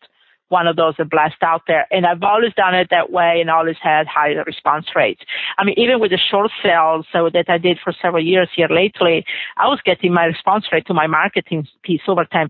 one 0.48 0.66
of 0.66 0.76
those 0.76 0.94
that 0.98 1.10
blast 1.10 1.36
out 1.42 1.62
there. 1.66 1.86
And 1.90 2.06
I've 2.06 2.22
always 2.22 2.52
done 2.54 2.74
it 2.74 2.88
that 2.90 3.10
way 3.10 3.38
and 3.40 3.50
always 3.50 3.76
had 3.82 4.06
higher 4.06 4.42
response 4.44 4.86
rates. 4.94 5.22
I 5.58 5.64
mean, 5.64 5.74
even 5.78 6.00
with 6.00 6.10
the 6.10 6.18
short 6.18 6.50
sales 6.62 7.06
so 7.12 7.30
that 7.32 7.46
I 7.48 7.58
did 7.58 7.78
for 7.82 7.92
several 8.00 8.24
years 8.24 8.48
here 8.54 8.68
lately, 8.70 9.24
I 9.56 9.68
was 9.68 9.80
getting 9.84 10.12
my 10.12 10.24
response 10.24 10.66
rate 10.72 10.86
to 10.86 10.94
my 10.94 11.06
marketing 11.06 11.66
piece 11.82 12.00
over 12.08 12.24
10%, 12.24 12.48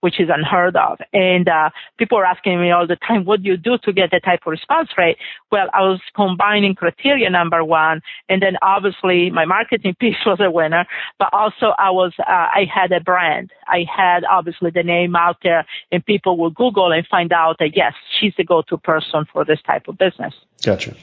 which 0.00 0.20
is 0.20 0.28
unheard 0.32 0.76
of. 0.76 0.98
And, 1.12 1.48
uh, 1.48 1.70
people 1.98 2.18
are 2.18 2.24
asking 2.24 2.60
me 2.60 2.70
all 2.70 2.86
the 2.86 2.96
time, 2.96 3.24
what 3.24 3.42
do 3.42 3.48
you 3.48 3.56
do 3.56 3.78
to 3.84 3.92
get 3.92 4.10
that 4.12 4.24
type 4.24 4.40
of 4.46 4.50
response 4.50 4.90
rate? 4.96 5.16
Well, 5.50 5.68
I 5.74 5.82
was 5.82 6.00
combining 6.14 6.74
criteria 6.74 7.28
number 7.30 7.64
one, 7.64 8.02
and 8.28 8.42
then 8.42 8.56
obviously 8.62 9.30
my 9.30 9.44
marketing 9.44 9.94
piece 10.00 10.16
was 10.24 10.38
a 10.40 10.50
winner, 10.50 10.86
but 11.18 11.28
also 11.32 11.72
I 11.78 11.90
was, 11.90 12.12
uh, 12.20 12.24
I 12.30 12.66
had 12.72 12.92
a 12.92 13.00
brand. 13.00 13.50
I 13.66 13.84
had 13.84 14.24
obviously 14.24 14.70
the 14.70 14.82
name 14.82 15.16
out 15.16 15.38
there 15.42 15.66
and 15.92 16.04
people 16.04 16.36
will 16.36 16.50
Google 16.50 16.92
and 17.00 17.08
find 17.08 17.32
out 17.32 17.56
that 17.60 17.74
yes, 17.74 17.94
she's 18.18 18.34
the 18.36 18.44
go-to 18.44 18.76
person 18.76 19.24
for 19.32 19.42
this 19.42 19.58
type 19.62 19.88
of 19.88 19.96
business. 19.96 20.34
Gotcha. 20.62 20.94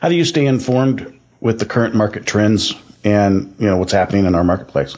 How 0.00 0.08
do 0.08 0.16
you 0.16 0.24
stay 0.24 0.44
informed 0.44 1.20
with 1.40 1.60
the 1.60 1.66
current 1.66 1.94
market 1.94 2.26
trends 2.26 2.74
and 3.04 3.54
you 3.60 3.66
know 3.66 3.76
what's 3.76 3.92
happening 3.92 4.26
in 4.26 4.34
our 4.34 4.42
marketplace? 4.42 4.96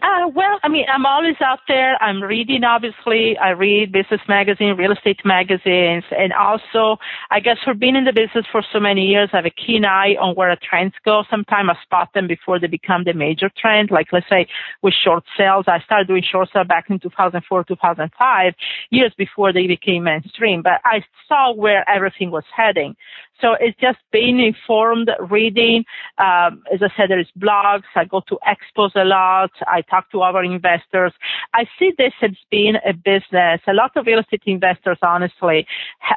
Uh, 0.00 0.28
well, 0.34 0.58
I 0.62 0.68
mean, 0.68 0.86
I'm 0.92 1.06
always 1.06 1.36
out 1.40 1.60
there. 1.68 2.02
I'm 2.02 2.22
reading, 2.22 2.64
obviously. 2.64 3.36
I 3.38 3.50
read 3.50 3.92
business 3.92 4.20
magazine, 4.28 4.76
real 4.76 4.92
estate 4.92 5.20
magazines, 5.24 6.04
and 6.16 6.32
also, 6.32 6.98
I 7.30 7.40
guess 7.40 7.58
for 7.64 7.74
being 7.74 7.96
in 7.96 8.04
the 8.04 8.12
business 8.12 8.46
for 8.50 8.62
so 8.72 8.80
many 8.80 9.06
years, 9.06 9.30
I 9.32 9.36
have 9.36 9.46
a 9.46 9.50
keen 9.50 9.84
eye 9.84 10.16
on 10.20 10.34
where 10.34 10.54
the 10.54 10.60
trends 10.60 10.94
go. 11.04 11.24
Sometimes 11.30 11.70
I 11.70 11.82
spot 11.82 12.10
them 12.14 12.26
before 12.26 12.58
they 12.58 12.66
become 12.66 13.04
the 13.04 13.12
major 13.12 13.50
trend. 13.56 13.90
Like, 13.90 14.08
let's 14.12 14.28
say 14.28 14.46
with 14.82 14.94
short 14.94 15.24
sales, 15.36 15.64
I 15.68 15.80
started 15.80 16.08
doing 16.08 16.22
short 16.22 16.48
sales 16.52 16.66
back 16.66 16.90
in 16.90 16.98
2004, 16.98 17.64
2005, 17.64 18.54
years 18.90 19.12
before 19.16 19.52
they 19.52 19.66
became 19.66 20.04
mainstream, 20.04 20.62
but 20.62 20.80
I 20.84 21.04
saw 21.28 21.52
where 21.52 21.88
everything 21.88 22.30
was 22.30 22.44
heading. 22.54 22.96
So 23.42 23.54
it's 23.58 23.78
just 23.80 23.98
being 24.12 24.38
informed, 24.38 25.10
reading. 25.28 25.84
Um, 26.18 26.62
as 26.72 26.80
I 26.80 26.88
said, 26.96 27.10
there 27.10 27.18
is 27.18 27.26
blogs. 27.38 27.82
I 27.96 28.04
go 28.04 28.22
to 28.28 28.38
expos 28.46 28.94
a 28.94 29.04
lot. 29.04 29.50
I 29.66 29.82
talk 29.82 30.10
to 30.12 30.22
our 30.22 30.44
investors. 30.44 31.12
I 31.52 31.66
see 31.76 31.92
this 31.98 32.12
as 32.22 32.30
being 32.52 32.76
a 32.86 32.92
business. 32.92 33.60
A 33.66 33.74
lot 33.74 33.96
of 33.96 34.06
real 34.06 34.20
estate 34.20 34.42
investors, 34.46 34.98
honestly, 35.02 35.66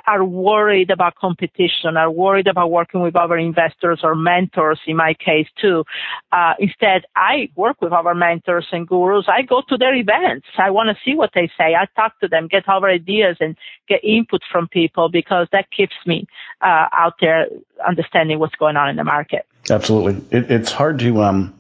are 0.05 0.23
worried 0.23 0.91
about 0.91 1.15
competition, 1.15 1.97
are 1.97 2.11
worried 2.11 2.47
about 2.47 2.69
working 2.69 3.01
with 3.01 3.15
other 3.15 3.37
investors 3.37 4.01
or 4.03 4.13
mentors 4.13 4.79
in 4.85 4.95
my 4.95 5.15
case 5.15 5.47
too. 5.59 5.83
Uh, 6.31 6.53
instead, 6.59 7.05
I 7.15 7.49
work 7.55 7.81
with 7.81 7.91
our 7.91 8.13
mentors 8.13 8.67
and 8.71 8.87
gurus. 8.87 9.25
I 9.27 9.41
go 9.41 9.63
to 9.67 9.77
their 9.77 9.95
events. 9.95 10.45
I 10.59 10.69
want 10.69 10.89
to 10.89 10.97
see 11.03 11.15
what 11.15 11.31
they 11.33 11.49
say. 11.57 11.73
I 11.73 11.87
talk 11.95 12.19
to 12.19 12.27
them, 12.27 12.47
get 12.47 12.69
our 12.69 12.87
ideas 12.87 13.37
and 13.39 13.55
get 13.89 14.03
input 14.03 14.41
from 14.51 14.67
people 14.67 15.09
because 15.09 15.47
that 15.51 15.71
keeps 15.71 15.95
me 16.05 16.27
uh, 16.61 16.87
out 16.93 17.14
there 17.21 17.47
understanding 17.85 18.39
what's 18.39 18.55
going 18.55 18.77
on 18.77 18.89
in 18.89 18.95
the 18.95 19.03
market. 19.03 19.45
Absolutely. 19.69 20.37
It, 20.37 20.51
it's 20.51 20.71
hard 20.71 20.99
to 20.99 21.21
um, 21.21 21.53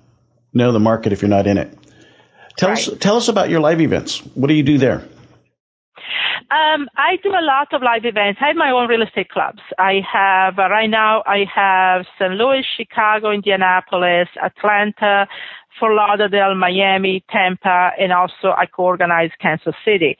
know 0.53 0.71
the 0.71 0.79
market 0.79 1.13
if 1.13 1.21
you're 1.21 1.29
not 1.29 1.47
in 1.47 1.57
it. 1.57 1.77
Tell 2.57 2.69
right. 2.69 2.87
us 2.87 2.97
tell 2.99 3.17
us 3.17 3.27
about 3.27 3.49
your 3.49 3.59
live 3.59 3.81
events. 3.81 4.19
What 4.35 4.47
do 4.47 4.53
you 4.53 4.63
do 4.63 4.77
there? 4.77 5.03
Um, 6.51 6.87
I 6.95 7.17
do 7.23 7.29
a 7.31 7.41
lot 7.41 7.73
of 7.73 7.81
live 7.81 8.05
events. 8.05 8.39
I 8.41 8.47
have 8.47 8.55
my 8.55 8.71
own 8.71 8.87
real 8.87 9.01
estate 9.01 9.29
clubs. 9.29 9.61
I 9.79 10.01
have 10.11 10.59
uh, 10.59 10.69
right 10.69 10.89
now. 10.89 11.23
I 11.25 11.45
have 11.53 12.05
St. 12.19 12.33
Louis, 12.33 12.63
Chicago, 12.77 13.31
Indianapolis, 13.31 14.29
Atlanta, 14.41 15.27
Fort 15.79 15.95
Lauderdale, 15.95 16.55
Miami, 16.55 17.25
Tampa, 17.31 17.91
and 17.99 18.13
also 18.13 18.53
I 18.55 18.67
co-organize 18.67 19.31
Kansas 19.41 19.75
City. 19.83 20.17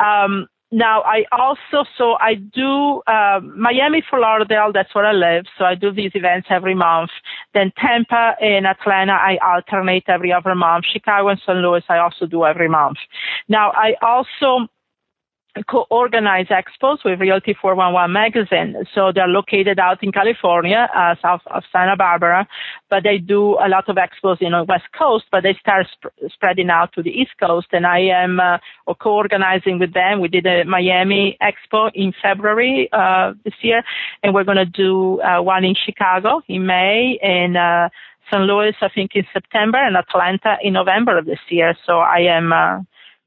Um, 0.00 0.48
now 0.70 1.02
I 1.02 1.24
also 1.32 1.88
so 1.96 2.16
I 2.20 2.34
do 2.34 3.02
uh, 3.06 3.40
Miami, 3.40 4.02
Fort 4.08 4.22
Lauderdale. 4.22 4.70
That's 4.72 4.94
where 4.94 5.06
I 5.06 5.12
live. 5.12 5.46
So 5.56 5.64
I 5.64 5.74
do 5.74 5.92
these 5.92 6.12
events 6.14 6.48
every 6.50 6.74
month. 6.74 7.10
Then 7.54 7.72
Tampa 7.78 8.34
and 8.40 8.66
Atlanta 8.66 9.12
I 9.12 9.38
alternate 9.42 10.04
every 10.08 10.32
other 10.32 10.54
month. 10.54 10.84
Chicago 10.92 11.28
and 11.28 11.40
St. 11.40 11.58
Louis 11.58 11.82
I 11.88 11.98
also 11.98 12.26
do 12.26 12.44
every 12.44 12.68
month. 12.68 12.98
Now 13.48 13.72
I 13.72 13.94
also 14.02 14.68
co-organize 15.66 16.46
expos 16.46 17.04
with 17.04 17.20
Realty 17.20 17.54
411 17.60 18.12
magazine. 18.12 18.86
So 18.94 19.12
they're 19.12 19.28
located 19.28 19.78
out 19.78 20.02
in 20.02 20.12
California, 20.12 20.88
uh, 20.94 21.14
south 21.20 21.42
of 21.46 21.62
Santa 21.72 21.96
Barbara, 21.96 22.46
but 22.90 23.02
they 23.02 23.18
do 23.18 23.54
a 23.54 23.68
lot 23.68 23.88
of 23.88 23.96
expos 23.96 24.40
in 24.40 24.52
the 24.52 24.64
West 24.64 24.86
Coast, 24.96 25.26
but 25.30 25.42
they 25.42 25.54
start 25.60 25.86
sp- 25.92 26.14
spreading 26.32 26.70
out 26.70 26.92
to 26.94 27.02
the 27.02 27.10
East 27.10 27.32
Coast. 27.40 27.68
And 27.72 27.86
I 27.86 28.00
am 28.00 28.40
uh, 28.40 28.58
co-organizing 29.00 29.78
with 29.78 29.94
them. 29.94 30.20
We 30.20 30.28
did 30.28 30.46
a 30.46 30.64
Miami 30.64 31.36
expo 31.42 31.90
in 31.94 32.12
February 32.20 32.88
uh, 32.92 33.34
this 33.44 33.54
year, 33.62 33.82
and 34.22 34.34
we're 34.34 34.44
going 34.44 34.58
to 34.58 34.66
do 34.66 35.20
uh, 35.20 35.42
one 35.42 35.64
in 35.64 35.74
Chicago 35.74 36.42
in 36.48 36.66
May 36.66 37.18
and 37.22 37.56
uh, 37.56 37.88
St. 38.30 38.42
Louis, 38.42 38.74
I 38.80 38.88
think, 38.88 39.12
in 39.14 39.26
September, 39.32 39.78
and 39.78 39.96
Atlanta 39.96 40.56
in 40.62 40.74
November 40.74 41.18
of 41.18 41.26
this 41.26 41.38
year. 41.48 41.74
So 41.86 41.98
I 41.98 42.20
am 42.20 42.52
uh, 42.52 42.80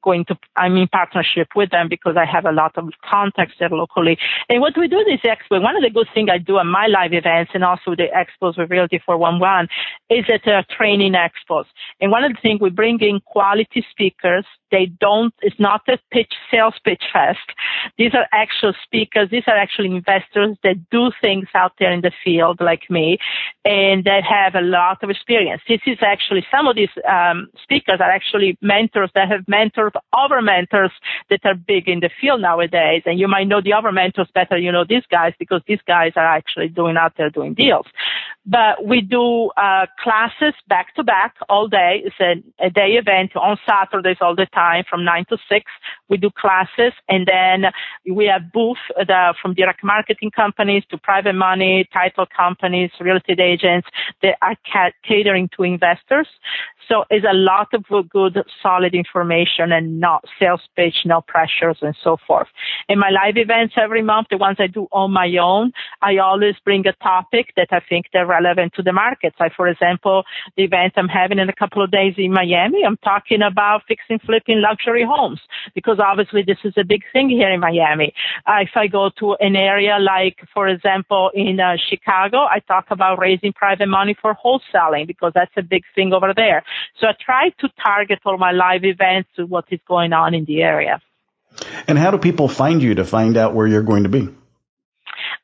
going 0.03 0.25
to, 0.25 0.37
I'm 0.55 0.77
in 0.77 0.87
partnership 0.87 1.49
with 1.55 1.71
them 1.71 1.87
because 1.89 2.15
I 2.17 2.25
have 2.25 2.45
a 2.45 2.51
lot 2.51 2.77
of 2.77 2.89
contacts 3.03 3.55
there 3.59 3.69
locally. 3.69 4.17
And 4.49 4.61
what 4.61 4.77
we 4.77 4.87
do 4.87 5.03
this 5.03 5.21
expo, 5.21 5.61
one 5.61 5.75
of 5.75 5.83
the 5.83 5.89
good 5.89 6.07
things 6.13 6.29
I 6.31 6.37
do 6.37 6.59
at 6.59 6.65
my 6.65 6.87
live 6.87 7.13
events 7.13 7.51
and 7.53 7.63
also 7.63 7.95
the 7.95 8.07
expos 8.15 8.57
with 8.57 8.69
Realty 8.69 9.01
411 9.05 9.67
is 10.09 10.25
that 10.27 10.41
they're 10.45 10.65
training 10.69 11.13
expos. 11.13 11.65
And 11.99 12.11
one 12.11 12.23
of 12.23 12.31
the 12.33 12.39
things 12.41 12.61
we 12.61 12.69
bring 12.69 12.99
in 13.01 13.19
quality 13.25 13.85
speakers. 13.91 14.45
They 14.71 14.85
don't, 14.85 15.33
it's 15.41 15.59
not 15.59 15.81
a 15.89 15.97
pitch, 16.11 16.33
sales 16.49 16.75
pitch 16.85 17.03
fest. 17.11 17.39
These 17.97 18.13
are 18.13 18.25
actual 18.31 18.73
speakers. 18.83 19.29
These 19.29 19.43
are 19.47 19.57
actually 19.57 19.91
investors 19.91 20.57
that 20.63 20.89
do 20.89 21.11
things 21.21 21.47
out 21.53 21.73
there 21.77 21.91
in 21.91 22.01
the 22.01 22.11
field 22.23 22.59
like 22.61 22.89
me 22.89 23.17
and 23.65 24.03
that 24.05 24.23
have 24.23 24.55
a 24.55 24.65
lot 24.65 25.03
of 25.03 25.09
experience. 25.09 25.61
This 25.67 25.81
is 25.85 25.97
actually, 26.01 26.45
some 26.49 26.67
of 26.67 26.75
these 26.75 26.89
um, 27.09 27.49
speakers 27.61 27.99
are 27.99 28.11
actually 28.11 28.57
mentors 28.61 29.11
that 29.13 29.27
have 29.29 29.41
mentored 29.41 29.90
other 30.13 30.41
mentors 30.41 30.91
that 31.29 31.39
are 31.45 31.55
big 31.55 31.87
in 31.87 31.99
the 31.99 32.09
field 32.19 32.41
nowadays. 32.41 33.03
And 33.05 33.19
you 33.19 33.27
might 33.27 33.47
know 33.47 33.61
the 33.61 33.73
other 33.73 33.91
mentors 33.91 34.29
better. 34.33 34.57
You 34.57 34.71
know 34.71 34.85
these 34.87 35.05
guys 35.09 35.33
because 35.39 35.61
these 35.67 35.81
guys 35.87 36.13
are 36.15 36.25
actually 36.25 36.69
doing 36.69 36.97
out 36.97 37.13
there 37.17 37.29
doing 37.29 37.53
deals. 37.53 37.85
But 38.45 38.85
we 38.85 39.01
do 39.01 39.51
uh, 39.57 39.85
classes 39.99 40.53
back 40.67 40.95
to 40.95 41.03
back 41.03 41.35
all 41.47 41.67
day. 41.67 42.01
It's 42.05 42.15
a, 42.19 42.65
a 42.65 42.69
day 42.69 42.93
event 42.93 43.35
on 43.35 43.57
Saturdays 43.67 44.17
all 44.19 44.35
the 44.35 44.47
time 44.47 44.83
from 44.89 45.05
nine 45.05 45.25
to 45.29 45.37
six. 45.47 45.65
We 46.09 46.17
do 46.17 46.31
classes 46.31 46.93
and 47.07 47.27
then 47.27 47.71
we 48.11 48.25
have 48.25 48.51
booths 48.51 48.79
uh, 48.97 49.33
from 49.41 49.53
direct 49.53 49.83
marketing 49.83 50.31
companies 50.31 50.83
to 50.89 50.97
private 50.97 51.33
money, 51.33 51.87
title 51.93 52.25
companies, 52.25 52.91
real 52.99 53.17
estate 53.17 53.39
agents 53.39 53.87
that 54.21 54.37
are 54.41 54.55
catering 55.07 55.49
to 55.55 55.63
investors. 55.63 56.27
So 56.91 57.05
it's 57.09 57.25
a 57.25 57.33
lot 57.33 57.69
of 57.73 57.85
good, 58.09 58.37
solid 58.61 58.93
information 58.93 59.71
and 59.71 60.01
not 60.01 60.25
sales 60.37 60.59
pitch, 60.75 61.05
no 61.05 61.21
pressures 61.21 61.77
and 61.81 61.95
so 62.03 62.17
forth. 62.27 62.49
In 62.89 62.99
my 62.99 63.09
live 63.09 63.37
events 63.37 63.75
every 63.77 64.01
month, 64.01 64.27
the 64.29 64.37
ones 64.37 64.57
I 64.59 64.67
do 64.67 64.89
on 64.91 65.13
my 65.13 65.37
own, 65.41 65.71
I 66.01 66.17
always 66.17 66.55
bring 66.65 66.85
a 66.85 66.93
topic 67.01 67.53
that 67.55 67.69
I 67.71 67.79
think 67.87 68.07
they're 68.11 68.25
relevant 68.25 68.73
to 68.73 68.83
the 68.83 68.91
markets. 68.91 69.37
Like, 69.39 69.53
for 69.55 69.69
example, 69.69 70.23
the 70.57 70.63
event 70.63 70.93
I'm 70.97 71.07
having 71.07 71.39
in 71.39 71.47
a 71.47 71.53
couple 71.53 71.81
of 71.81 71.91
days 71.91 72.15
in 72.17 72.33
Miami, 72.33 72.83
I'm 72.85 72.97
talking 72.97 73.41
about 73.41 73.83
fixing, 73.87 74.19
flipping 74.19 74.59
luxury 74.59 75.05
homes 75.07 75.39
because 75.73 75.97
obviously 76.03 76.43
this 76.45 76.59
is 76.65 76.73
a 76.75 76.83
big 76.83 77.03
thing 77.13 77.29
here 77.29 77.53
in 77.53 77.61
Miami. 77.61 78.13
Uh, 78.45 78.63
if 78.63 78.71
I 78.75 78.87
go 78.87 79.09
to 79.19 79.35
an 79.39 79.55
area 79.55 79.97
like, 79.97 80.39
for 80.53 80.67
example, 80.67 81.31
in 81.33 81.61
uh, 81.61 81.77
Chicago, 81.89 82.39
I 82.39 82.59
talk 82.67 82.87
about 82.89 83.17
raising 83.17 83.53
private 83.53 83.87
money 83.87 84.13
for 84.21 84.35
wholesaling 84.35 85.07
because 85.07 85.31
that's 85.33 85.53
a 85.55 85.63
big 85.63 85.83
thing 85.95 86.11
over 86.11 86.33
there. 86.35 86.63
So 86.99 87.07
I 87.07 87.13
try 87.19 87.49
to 87.59 87.69
target 87.83 88.19
all 88.25 88.37
my 88.37 88.51
live 88.51 88.83
events 88.83 89.29
to 89.35 89.45
what 89.45 89.65
is 89.71 89.79
going 89.87 90.13
on 90.13 90.33
in 90.33 90.45
the 90.45 90.61
area. 90.63 91.01
And 91.87 91.97
how 91.97 92.11
do 92.11 92.17
people 92.17 92.47
find 92.47 92.81
you 92.81 92.95
to 92.95 93.03
find 93.03 93.37
out 93.37 93.53
where 93.53 93.67
you're 93.67 93.83
going 93.83 94.03
to 94.03 94.09
be? 94.09 94.29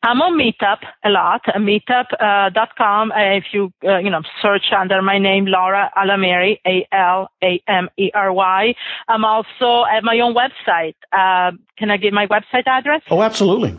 I'm 0.04 0.22
on 0.22 0.38
Meetup 0.38 0.78
a 1.04 1.10
lot, 1.10 1.42
meetup.com. 1.46 3.12
Uh, 3.12 3.16
uh, 3.16 3.36
if 3.36 3.46
you, 3.52 3.74
uh, 3.84 3.98
you 3.98 4.12
know, 4.12 4.22
search 4.42 4.72
under 4.78 5.02
my 5.02 5.18
name, 5.18 5.46
Laura 5.48 5.92
Al-Amery, 5.96 6.60
A-L-A-M-E-R-Y. 6.66 7.16
I'm 9.08 9.26
also 9.26 9.86
at 9.92 10.04
my 10.04 10.20
own 10.20 10.36
website. 10.36 10.96
Uh, 11.12 11.52
can 11.78 11.90
I 11.90 11.98
give 11.98 12.14
my 12.14 12.28
website 12.28 12.68
address? 12.68 13.02
Oh, 13.10 13.24
absolutely. 13.24 13.76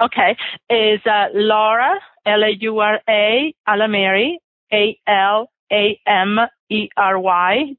Okay. 0.00 0.36
Is 0.70 1.00
uh, 1.06 1.28
Laura, 1.34 1.98
L-A-U-R-A, 2.26 3.54
Al-Amery, 3.66 4.36
A-L-A-M-E-R-Y 5.70 6.46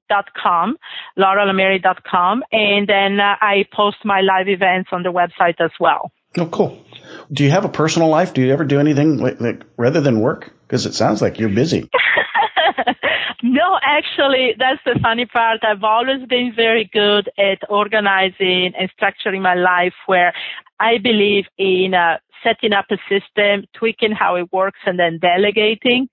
dot 0.09 0.33
com, 0.41 0.77
dot 1.17 2.03
com. 2.03 2.43
And 2.51 2.87
then 2.87 3.19
uh, 3.19 3.35
I 3.41 3.65
post 3.73 3.97
my 4.05 4.21
live 4.21 4.47
events 4.47 4.89
on 4.91 5.03
the 5.03 5.11
website 5.11 5.59
as 5.59 5.71
well. 5.79 6.11
Oh, 6.37 6.47
cool. 6.47 6.83
Do 7.31 7.43
you 7.43 7.51
have 7.51 7.65
a 7.65 7.69
personal 7.69 8.09
life? 8.09 8.33
Do 8.33 8.41
you 8.41 8.53
ever 8.53 8.63
do 8.65 8.79
anything 8.79 9.17
like, 9.17 9.41
like 9.41 9.63
rather 9.77 10.01
than 10.01 10.19
work? 10.19 10.51
Because 10.67 10.85
it 10.85 10.93
sounds 10.93 11.21
like 11.21 11.39
you're 11.39 11.49
busy. 11.49 11.89
no, 13.43 13.79
actually, 13.81 14.53
that's 14.57 14.81
the 14.85 14.99
funny 15.01 15.25
part. 15.25 15.63
I've 15.63 15.83
always 15.83 16.27
been 16.27 16.53
very 16.55 16.89
good 16.91 17.29
at 17.37 17.67
organizing 17.69 18.73
and 18.77 18.91
structuring 18.99 19.41
my 19.41 19.55
life 19.55 19.95
where 20.05 20.33
I 20.79 20.99
believe 20.99 21.45
in 21.57 21.93
uh, 21.95 22.17
setting 22.43 22.73
up 22.73 22.85
a 22.91 22.97
system, 23.09 23.65
tweaking 23.73 24.11
how 24.11 24.35
it 24.35 24.51
works, 24.53 24.79
and 24.85 24.99
then 24.99 25.19
delegating 25.19 26.09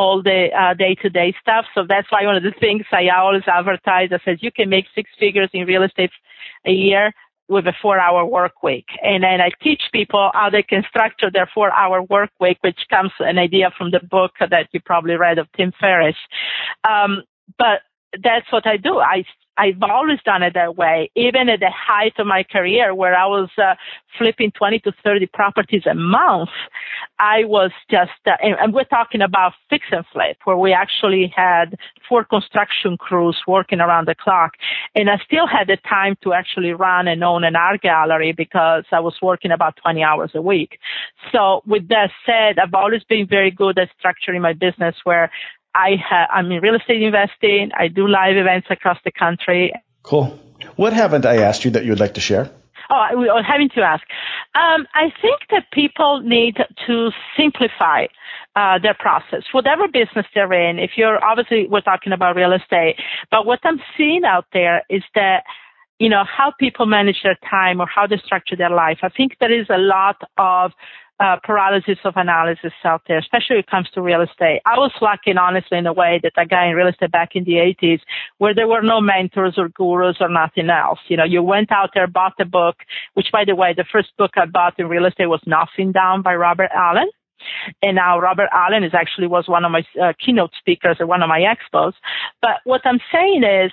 all 0.00 0.22
the 0.22 0.40
uh, 0.62 0.74
day-to-day 0.74 1.30
stuff. 1.42 1.64
So 1.74 1.80
that's 1.92 2.10
why 2.12 2.24
one 2.24 2.36
of 2.40 2.44
the 2.44 2.56
things 2.64 2.84
I 2.92 3.08
always 3.08 3.46
advertise, 3.48 4.10
I 4.12 4.36
you 4.40 4.52
can 4.58 4.68
make 4.68 4.86
six 4.94 5.10
figures 5.18 5.50
in 5.52 5.66
real 5.66 5.82
estate 5.82 6.12
a 6.64 6.70
year 6.70 7.06
with 7.48 7.66
a 7.66 7.72
four 7.82 7.98
hour 7.98 8.24
work 8.24 8.62
week. 8.62 8.88
And 9.02 9.24
then 9.24 9.40
I 9.40 9.50
teach 9.60 9.82
people 9.92 10.30
how 10.34 10.50
they 10.50 10.62
can 10.62 10.84
structure 10.88 11.30
their 11.32 11.50
four 11.52 11.70
hour 11.72 11.98
work 12.02 12.30
week, 12.38 12.58
which 12.60 12.80
comes 12.90 13.10
an 13.18 13.38
idea 13.38 13.72
from 13.76 13.90
the 13.90 14.02
book 14.16 14.32
that 14.38 14.68
you 14.72 14.80
probably 14.92 15.16
read 15.16 15.38
of 15.38 15.46
Tim 15.56 15.72
Ferriss. 15.80 16.20
Um, 16.88 17.24
but 17.58 17.78
that's 18.22 18.50
what 18.52 18.66
I 18.66 18.76
do. 18.76 18.98
I 18.98 19.24
I've 19.58 19.82
always 19.82 20.20
done 20.24 20.44
it 20.44 20.54
that 20.54 20.76
way, 20.76 21.10
even 21.16 21.48
at 21.48 21.58
the 21.58 21.70
height 21.70 22.14
of 22.18 22.26
my 22.28 22.44
career 22.44 22.94
where 22.94 23.16
I 23.16 23.26
was 23.26 23.50
uh, 23.58 23.74
flipping 24.16 24.52
20 24.52 24.78
to 24.80 24.92
30 25.02 25.26
properties 25.26 25.82
a 25.90 25.94
month. 25.94 26.50
I 27.18 27.44
was 27.44 27.72
just, 27.90 28.12
uh, 28.24 28.36
and, 28.40 28.54
and 28.60 28.72
we're 28.72 28.84
talking 28.84 29.20
about 29.20 29.54
fix 29.68 29.86
and 29.90 30.04
flip 30.12 30.36
where 30.44 30.56
we 30.56 30.72
actually 30.72 31.32
had 31.34 31.76
four 32.08 32.24
construction 32.24 32.96
crews 32.96 33.36
working 33.48 33.80
around 33.80 34.06
the 34.06 34.14
clock. 34.14 34.52
And 34.94 35.10
I 35.10 35.18
still 35.24 35.48
had 35.48 35.66
the 35.66 35.76
time 35.88 36.16
to 36.22 36.32
actually 36.32 36.72
run 36.72 37.08
and 37.08 37.24
own 37.24 37.42
an 37.42 37.56
art 37.56 37.82
gallery 37.82 38.32
because 38.32 38.84
I 38.92 39.00
was 39.00 39.16
working 39.20 39.50
about 39.50 39.76
20 39.82 40.02
hours 40.04 40.30
a 40.34 40.42
week. 40.42 40.78
So 41.32 41.62
with 41.66 41.88
that 41.88 42.10
said, 42.24 42.60
I've 42.60 42.74
always 42.74 43.02
been 43.02 43.26
very 43.26 43.50
good 43.50 43.76
at 43.78 43.88
structuring 44.00 44.40
my 44.40 44.52
business 44.52 44.94
where 45.02 45.32
I 45.74 45.96
ha- 45.96 46.28
I'm 46.32 46.50
in 46.50 46.60
real 46.60 46.74
estate 46.74 47.02
investing. 47.02 47.70
I 47.76 47.88
do 47.88 48.08
live 48.08 48.36
events 48.36 48.68
across 48.70 48.98
the 49.04 49.12
country. 49.12 49.72
Cool. 50.02 50.38
What 50.76 50.92
haven't 50.92 51.26
I 51.26 51.38
asked 51.38 51.64
you 51.64 51.70
that 51.72 51.84
you 51.84 51.90
would 51.92 52.00
like 52.00 52.14
to 52.14 52.20
share? 52.20 52.50
Oh, 52.90 52.94
I 52.94 53.14
was 53.14 53.44
having 53.46 53.68
to 53.70 53.82
ask. 53.82 54.02
Um, 54.54 54.86
I 54.94 55.12
think 55.20 55.40
that 55.50 55.70
people 55.72 56.20
need 56.20 56.56
to 56.86 57.10
simplify 57.36 58.06
uh, 58.56 58.78
their 58.78 58.94
process, 58.94 59.42
whatever 59.52 59.86
business 59.88 60.26
they're 60.34 60.52
in. 60.52 60.78
If 60.78 60.92
you're 60.96 61.22
obviously 61.22 61.66
we're 61.68 61.82
talking 61.82 62.12
about 62.12 62.34
real 62.34 62.52
estate, 62.52 62.96
but 63.30 63.44
what 63.44 63.60
I'm 63.62 63.80
seeing 63.96 64.24
out 64.24 64.46
there 64.54 64.82
is 64.88 65.02
that 65.14 65.44
you 65.98 66.08
know 66.08 66.24
how 66.24 66.52
people 66.58 66.86
manage 66.86 67.22
their 67.22 67.38
time 67.48 67.80
or 67.80 67.86
how 67.86 68.06
they 68.06 68.16
structure 68.24 68.56
their 68.56 68.70
life. 68.70 68.98
I 69.02 69.10
think 69.10 69.36
there 69.38 69.52
is 69.52 69.66
a 69.68 69.78
lot 69.78 70.16
of 70.38 70.72
uh, 71.20 71.36
paralysis 71.42 71.98
of 72.04 72.14
analysis 72.16 72.72
out 72.84 73.02
there, 73.08 73.18
especially 73.18 73.56
when 73.56 73.60
it 73.60 73.70
comes 73.70 73.88
to 73.90 74.02
real 74.02 74.22
estate. 74.22 74.60
I 74.66 74.78
was 74.78 74.92
lucky, 75.00 75.36
honestly, 75.36 75.78
in 75.78 75.86
a 75.86 75.92
way 75.92 76.20
that 76.22 76.32
I 76.36 76.44
got 76.44 76.68
in 76.68 76.76
real 76.76 76.86
estate 76.86 77.10
back 77.10 77.30
in 77.34 77.44
the 77.44 77.54
80s 77.54 78.00
where 78.38 78.54
there 78.54 78.68
were 78.68 78.82
no 78.82 79.00
mentors 79.00 79.54
or 79.58 79.68
gurus 79.68 80.18
or 80.20 80.28
nothing 80.28 80.70
else. 80.70 81.00
You 81.08 81.16
know, 81.16 81.24
you 81.24 81.42
went 81.42 81.72
out 81.72 81.90
there, 81.94 82.06
bought 82.06 82.34
a 82.40 82.44
book, 82.44 82.76
which 83.14 83.28
by 83.32 83.44
the 83.44 83.56
way, 83.56 83.74
the 83.76 83.84
first 83.90 84.16
book 84.16 84.32
I 84.36 84.46
bought 84.46 84.78
in 84.78 84.88
real 84.88 85.06
estate 85.06 85.26
was 85.26 85.42
Nothing 85.46 85.92
Down 85.92 86.22
by 86.22 86.34
Robert 86.34 86.70
Allen. 86.74 87.08
And 87.82 87.96
now 87.96 88.18
Robert 88.18 88.48
Allen 88.52 88.82
is 88.82 88.94
actually 88.94 89.28
was 89.28 89.48
one 89.48 89.64
of 89.64 89.70
my 89.70 89.84
uh, 90.00 90.12
keynote 90.24 90.50
speakers 90.58 90.96
at 91.00 91.08
one 91.08 91.22
of 91.22 91.28
my 91.28 91.40
expos. 91.40 91.92
But 92.42 92.56
what 92.64 92.82
I'm 92.84 93.00
saying 93.12 93.44
is 93.44 93.72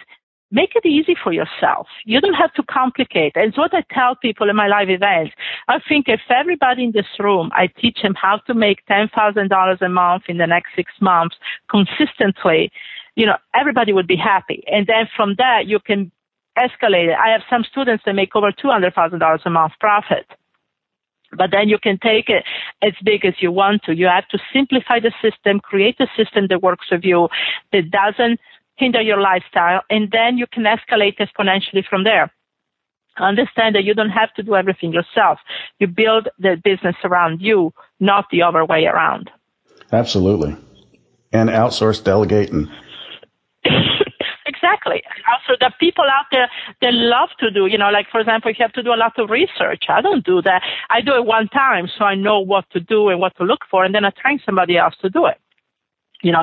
make 0.56 0.72
it 0.74 0.86
easy 0.88 1.16
for 1.22 1.34
yourself. 1.34 1.88
You 2.06 2.22
don't 2.22 2.34
have 2.34 2.54
to 2.54 2.64
complicate. 2.64 3.34
And 3.36 3.50
it's 3.50 3.58
what 3.58 3.74
I 3.74 3.84
tell 3.92 4.16
people 4.16 4.50
in 4.50 4.56
my 4.56 4.68
live 4.68 4.90
events. 4.90 5.34
I 5.68 5.80
think 5.88 6.08
if 6.08 6.22
everybody 6.30 6.86
in 6.86 6.94
this 6.94 7.12
room, 7.20 7.52
I 7.54 7.68
teach 7.68 8.00
them 8.02 8.16
how 8.16 8.38
to 8.48 8.54
make 8.54 8.86
$10,000 8.90 9.82
a 9.82 9.90
month 9.90 10.24
in 10.30 10.38
the 10.38 10.48
next 10.48 10.70
six 10.74 10.94
months 11.02 11.36
consistently, 11.70 12.72
you 13.16 13.26
know, 13.26 13.36
everybody 13.54 13.92
would 13.92 14.08
be 14.08 14.16
happy. 14.16 14.64
And 14.68 14.88
then 14.88 15.10
from 15.16 15.36
that, 15.38 15.68
you 15.68 15.80
can 15.80 16.10
escalate 16.58 17.10
it. 17.10 17.18
I 17.22 17.30
have 17.32 17.42
some 17.50 17.66
students 17.70 18.04
that 18.06 18.14
make 18.14 18.34
over 18.34 18.52
$200,000 18.52 19.46
a 19.46 19.50
month 19.50 19.74
profit. 19.80 20.26
But 21.38 21.52
then 21.52 21.68
you 21.68 21.78
can 21.78 21.98
take 21.98 22.30
it 22.30 22.46
as 22.82 22.94
big 23.04 23.26
as 23.26 23.34
you 23.40 23.52
want 23.52 23.84
to. 23.84 23.96
You 23.96 24.08
have 24.08 24.28
to 24.30 24.40
simplify 24.54 25.02
the 25.02 25.12
system, 25.22 25.60
create 25.60 26.00
a 26.00 26.08
system 26.16 26.48
that 26.50 26.62
works 26.62 26.88
with 26.90 27.04
you, 27.04 27.28
that 27.74 27.92
doesn't 27.92 28.40
hinder 28.76 29.02
your 29.02 29.20
lifestyle, 29.20 29.82
and 29.90 30.12
then 30.12 30.38
you 30.38 30.46
can 30.52 30.64
escalate 30.64 31.18
exponentially 31.18 31.86
from 31.88 32.04
there. 32.04 32.32
Understand 33.18 33.76
that 33.76 33.86
you 33.86 33.94
don't 33.94 34.10
have 34.10 34.34
to 34.34 34.44
do 34.44 34.56
everything 34.56 34.92
yourself. 34.92 35.40
You 35.80 35.88
build 35.88 36.28
the 36.38 36.60
business 36.62 36.96
around 37.04 37.42
you, 37.42 37.74
not 38.00 38.26
the 38.30 38.42
other 38.42 38.66
way 38.66 38.86
around. 38.86 39.32
Absolutely. 39.94 40.56
And 41.32 41.50
outsource, 41.50 42.04
delegate, 42.04 42.52
and 42.52 42.70
exactly. 44.46 45.02
Also, 45.32 45.58
the 45.60 45.72
people 45.80 46.04
out 46.04 46.26
there 46.32 46.50
they 46.82 46.92
love 46.92 47.30
to 47.40 47.50
do, 47.50 47.68
you 47.68 47.78
know, 47.78 47.90
like 47.90 48.08
for 48.12 48.20
example, 48.20 48.52
if 48.52 48.60
you 48.60 48.64
have 48.64 48.74
to 48.74 48.84
do 48.84 48.94
a 48.94 49.00
lot 49.00 49.18
of 49.18 49.30
research, 49.30 49.86
I 49.88 50.02
don't 50.02 50.26
do 50.26 50.42
that. 50.42 50.62
I 50.90 51.02
do 51.02 51.16
it 51.16 51.26
one 51.26 51.48
time, 51.48 51.88
so 51.98 52.04
I 52.04 52.16
know 52.16 52.40
what 52.42 52.70
to 52.72 52.80
do 52.80 53.08
and 53.10 53.20
what 53.20 53.36
to 53.38 53.44
look 53.44 53.62
for, 53.72 53.86
and 53.86 53.96
then 53.96 54.04
I 54.04 54.12
train 54.12 54.42
somebody 54.46 54.78
else 54.78 54.96
to 55.02 55.10
do 55.10 55.26
it 55.26 55.40
You 56.26 56.32
know, 56.32 56.42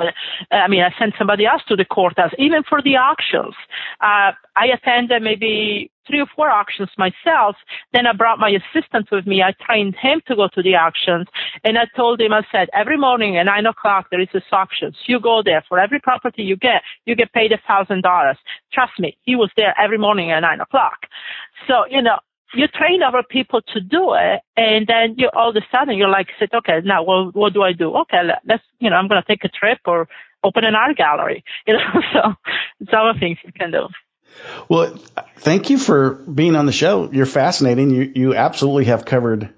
I 0.53 0.69
mean, 0.69 0.81
I 0.81 0.97
sent 0.97 1.15
somebody 1.19 1.45
else 1.45 1.63
to 1.67 1.75
the 1.75 1.85
courthouse, 1.85 2.31
even 2.39 2.63
for 2.63 2.81
the 2.81 2.95
auctions. 2.97 3.57
Uh, 4.01 4.31
I 4.55 4.67
attended 4.73 5.21
maybe 5.25 5.91
three 6.07 6.21
or 6.21 6.27
four 6.37 6.49
auctions 6.51 6.89
myself. 6.97 7.57
Then 7.93 8.07
I 8.07 8.13
brought 8.13 8.39
my 8.39 8.51
assistant 8.51 9.09
with 9.11 9.27
me. 9.27 9.43
I 9.43 9.55
trained 9.67 9.97
him 9.97 10.23
to 10.29 10.37
go 10.37 10.47
to 10.55 10.63
the 10.63 10.77
auctions. 10.77 11.27
And 11.65 11.77
I 11.79 11.87
told 11.97 12.21
him, 12.21 12.33
I 12.33 12.43
said, 12.53 12.69
every 12.73 12.97
morning 12.97 13.39
at 13.39 13.47
nine 13.47 13.67
o'clock, 13.67 14.07
there 14.13 14.21
is 14.21 14.29
this 14.33 14.45
auction. 14.53 14.93
You 15.07 15.19
go 15.19 15.43
there. 15.45 15.65
For 15.69 15.81
every 15.81 15.99
property 15.99 16.45
you 16.45 16.55
get, 16.55 16.83
you 17.05 17.17
get 17.17 17.33
paid 17.33 17.51
a 17.51 17.59
thousand 17.67 18.03
dollars. 18.03 18.37
Trust 18.73 18.93
me, 19.01 19.19
he 19.23 19.35
was 19.35 19.51
there 19.57 19.75
every 19.77 19.99
morning 19.99 20.31
at 20.31 20.41
nine 20.41 20.61
o'clock. 20.61 21.07
So, 21.67 21.87
you 21.91 22.03
know, 22.03 22.21
you 22.55 22.69
train 22.69 23.03
other 23.03 23.23
people 23.29 23.61
to 23.75 23.81
do 23.81 24.15
it, 24.15 24.41
and 24.57 24.87
then 24.87 25.15
you 25.17 25.31
all 25.35 25.51
of 25.51 25.57
a 25.57 25.61
sudden 25.71 25.97
you're 25.97 26.09
like, 26.09 26.29
said, 26.39 26.51
okay, 26.55 26.81
now 26.85 27.03
what, 27.03 27.35
what 27.35 27.53
do 27.53 27.63
I 27.63 27.73
do? 27.73 27.95
Okay, 28.03 28.23
let's, 28.47 28.63
you 28.79 28.91
know, 28.91 28.97
I'm 28.97 29.09
going 29.09 29.23
to 29.23 29.27
take 29.27 29.45
a 29.45 29.49
trip 29.49 29.79
or 29.87 30.09
open 30.45 30.65
an 30.65 30.75
art 30.75 30.97
gallery. 30.97 31.45
You 31.67 31.75
know, 31.75 32.03
so 32.13 32.35
it's 32.81 32.91
other 32.93 33.19
things 33.19 33.39
you 33.45 33.53
can 33.53 33.71
do. 33.71 33.87
Well, 34.69 34.99
thank 35.39 35.71
you 35.71 35.79
for 35.79 36.15
being 36.15 36.57
on 36.57 36.67
the 36.67 36.73
show. 36.73 37.11
You're 37.13 37.27
fascinating. 37.27 37.91
You 37.91 38.13
you 38.15 38.35
absolutely 38.35 38.87
have 38.87 39.05
covered 39.05 39.53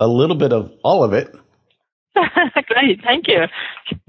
a 0.00 0.08
little 0.08 0.36
bit 0.36 0.52
of 0.52 0.72
all 0.82 1.04
of 1.04 1.12
it. 1.12 1.34
Great, 2.66 3.02
thank 3.02 3.28
you, 3.28 3.44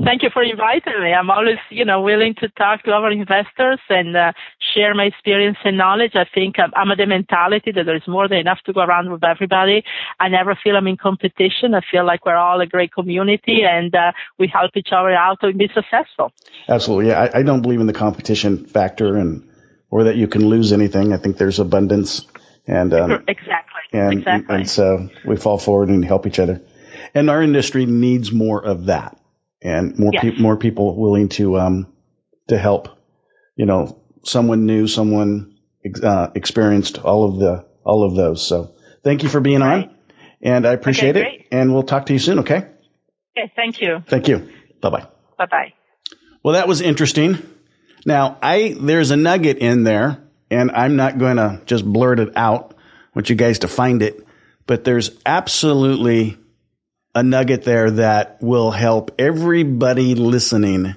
thank 0.04 0.24
you 0.24 0.30
for 0.32 0.44
inviting 0.44 1.02
me. 1.02 1.14
I'm 1.14 1.30
always, 1.30 1.58
you 1.70 1.86
know, 1.86 2.02
willing 2.02 2.36
to 2.36 2.50
talk 2.50 2.84
to 2.84 2.92
our 2.92 3.12
investors 3.12 3.80
and 3.90 4.16
uh, 4.16 4.32
share 4.74 4.94
my 4.94 5.06
experience 5.06 5.58
and 5.64 5.78
knowledge. 5.78 6.12
I 6.16 6.26
think 6.34 6.60
I'm, 6.60 6.72
I'm 6.76 6.92
of 6.92 6.98
the 6.98 7.06
mentality 7.06 7.72
that 7.72 7.86
there's 7.86 8.08
more 8.08 8.28
than 8.28 8.40
enough 8.40 8.60
to 8.66 8.74
go 8.74 8.82
around 8.82 9.12
with 9.12 9.24
everybody. 9.24 9.84
I 10.20 10.30
never 10.30 10.58
feel 10.62 10.76
I'm 10.76 10.88
in 10.88 10.98
competition. 10.98 11.74
I 11.74 11.82
feel 11.92 12.06
like 12.06 12.26
we're 12.26 12.36
all 12.36 12.60
a 12.62 12.66
great 12.66 12.94
community 12.94 13.64
and 13.64 13.94
uh, 13.96 14.12
we 14.38 14.48
help 14.48 14.72
each 14.76 14.90
other 14.92 15.12
out 15.12 15.40
to 15.42 15.54
be 15.54 15.70
successful. 15.74 16.32
Absolutely, 16.68 17.10
yeah. 17.10 17.30
I, 17.34 17.40
I 17.40 17.44
don't 17.44 17.62
believe 17.62 17.80
in 17.80 17.88
the 17.88 17.94
competition 17.94 18.66
factor 18.66 19.18
and 19.18 19.46
or 19.92 20.04
that 20.04 20.16
you 20.16 20.28
can 20.28 20.48
lose 20.48 20.72
anything. 20.72 21.14
I 21.14 21.18
think 21.18 21.38
there's 21.38 21.60
abundance 21.60 22.26
and 22.68 22.94
um, 22.94 23.24
exactly, 23.28 23.82
and, 23.94 24.14
exactly. 24.14 24.56
and 24.56 24.70
so 24.70 25.10
we 25.26 25.38
fall 25.38 25.58
forward 25.58 25.90
and 25.90 26.06
help 26.06 26.28
each 26.28 26.38
other. 26.38 26.62
And 27.14 27.30
our 27.30 27.42
industry 27.42 27.86
needs 27.86 28.32
more 28.32 28.64
of 28.64 28.86
that, 28.86 29.20
and 29.62 29.98
more 29.98 30.12
yes. 30.14 30.24
pe- 30.24 30.42
more 30.42 30.58
people 30.58 30.96
willing 30.96 31.30
to 31.30 31.60
um 31.60 31.94
to 32.48 32.58
help. 32.58 32.90
You 33.56 33.66
know, 33.66 34.02
someone 34.24 34.66
new, 34.66 34.88
someone 34.88 35.58
uh, 36.04 36.30
experienced, 36.36 37.00
all 37.00 37.26
of 37.26 37.40
the 37.40 37.66
all 37.84 38.04
of 38.04 38.16
those. 38.16 38.46
So 38.46 38.76
thank 39.04 39.24
you 39.24 39.30
for 39.30 39.40
being 39.40 39.62
right. 39.62 39.88
on, 39.88 39.96
and 40.42 40.68
I 40.68 40.74
appreciate 40.74 41.18
okay, 41.18 41.40
it. 41.42 41.48
And 41.52 41.74
we'll 41.74 41.84
talk 41.84 42.08
to 42.08 42.14
you 42.14 42.20
soon. 42.20 42.40
Okay. 42.40 42.68
Okay. 43.38 43.52
Thank 43.56 43.82
you. 43.82 44.04
Thank 44.08 44.28
you. 44.28 44.50
Bye 44.82 44.90
bye. 44.90 45.08
Bye 45.38 45.46
bye. 45.46 45.74
Well, 46.44 46.54
that 46.54 46.68
was 46.68 46.82
interesting. 46.82 47.38
Now, 48.06 48.38
I 48.42 48.76
there's 48.80 49.12
a 49.12 49.18
nugget 49.18 49.58
in 49.58 49.84
there, 49.84 50.24
and 50.50 50.72
I'm 50.72 50.96
not 50.96 51.18
going 51.18 51.38
to 51.38 51.62
just 51.66 51.86
blurt 51.86 52.20
it 52.20 52.36
out. 52.36 52.74
I 52.78 53.10
want 53.16 53.30
you 53.30 53.36
guys 53.36 53.60
to 53.60 53.68
find 53.68 54.02
it, 54.02 54.26
but 54.68 54.84
there's 54.84 55.12
absolutely 55.26 56.38
a 57.16 57.24
nugget 57.24 57.64
there 57.64 57.90
that 57.92 58.38
will 58.42 58.72
help 58.72 59.12
everybody 59.20 60.16
listening 60.16 60.96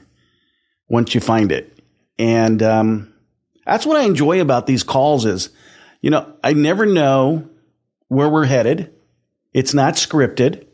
once 0.88 1.14
you 1.14 1.20
find 1.20 1.50
it. 1.52 1.80
And 2.18 2.62
um, 2.62 3.14
that's 3.64 3.86
what 3.86 3.96
I 3.96 4.04
enjoy 4.04 4.40
about 4.40 4.66
these 4.66 4.82
calls 4.82 5.24
is, 5.24 5.50
you 6.00 6.10
know, 6.10 6.34
I 6.44 6.52
never 6.52 6.86
know 6.86 7.48
where 8.08 8.28
we're 8.28 8.44
headed. 8.44 8.92
It's 9.52 9.74
not 9.74 9.94
scripted. 9.94 10.66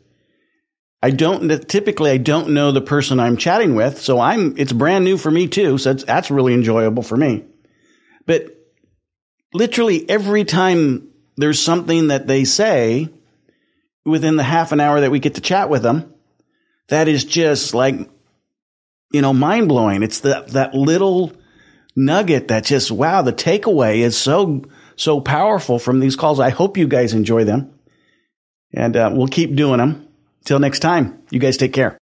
I 1.01 1.11
don't 1.11 1.67
typically 1.69 2.11
I 2.11 2.17
don't 2.17 2.49
know 2.49 2.71
the 2.71 2.81
person 2.81 3.19
I'm 3.19 3.37
chatting 3.37 3.73
with, 3.73 4.01
so 4.01 4.19
I'm 4.19 4.57
it's 4.57 4.73
brand 4.73 5.05
new 5.05 5.17
for 5.17 5.31
me 5.31 5.47
too. 5.47 5.77
So 5.77 5.93
that's 5.93 6.29
really 6.29 6.53
enjoyable 6.53 7.03
for 7.03 7.15
me. 7.15 7.45
But 8.25 8.53
literally 9.53 10.07
every 10.09 10.43
time 10.43 11.09
there's 11.37 11.61
something 11.61 12.07
that 12.07 12.27
they 12.27 12.43
say 12.43 13.09
within 14.05 14.35
the 14.35 14.43
half 14.43 14.71
an 14.71 14.79
hour 14.79 15.01
that 15.01 15.11
we 15.11 15.19
get 15.19 15.35
to 15.35 15.41
chat 15.41 15.69
with 15.69 15.83
them, 15.83 16.13
that 16.87 17.07
is 17.07 17.23
just 17.23 17.73
like 17.73 17.95
you 19.11 19.21
know 19.21 19.33
mind 19.33 19.67
blowing. 19.67 20.03
It's 20.03 20.21
that 20.21 20.49
that 20.49 20.73
little 20.73 21.33
nugget 21.95 22.47
that 22.47 22.65
just 22.65 22.91
wow, 22.91 23.21
the 23.21 23.33
takeaway 23.33 23.97
is 23.99 24.17
so 24.17 24.63
so 24.95 25.21
powerful 25.21 25.79
from 25.79 25.99
these 25.99 26.15
calls. 26.15 26.39
I 26.39 26.49
hope 26.49 26.77
you 26.77 26.87
guys 26.87 27.13
enjoy 27.13 27.43
them, 27.43 27.73
and 28.73 28.95
uh, 28.95 29.11
we'll 29.13 29.27
keep 29.27 29.55
doing 29.55 29.77
them. 29.77 30.07
Till 30.45 30.59
next 30.59 30.79
time, 30.79 31.21
you 31.29 31.39
guys 31.39 31.57
take 31.57 31.73
care. 31.73 31.97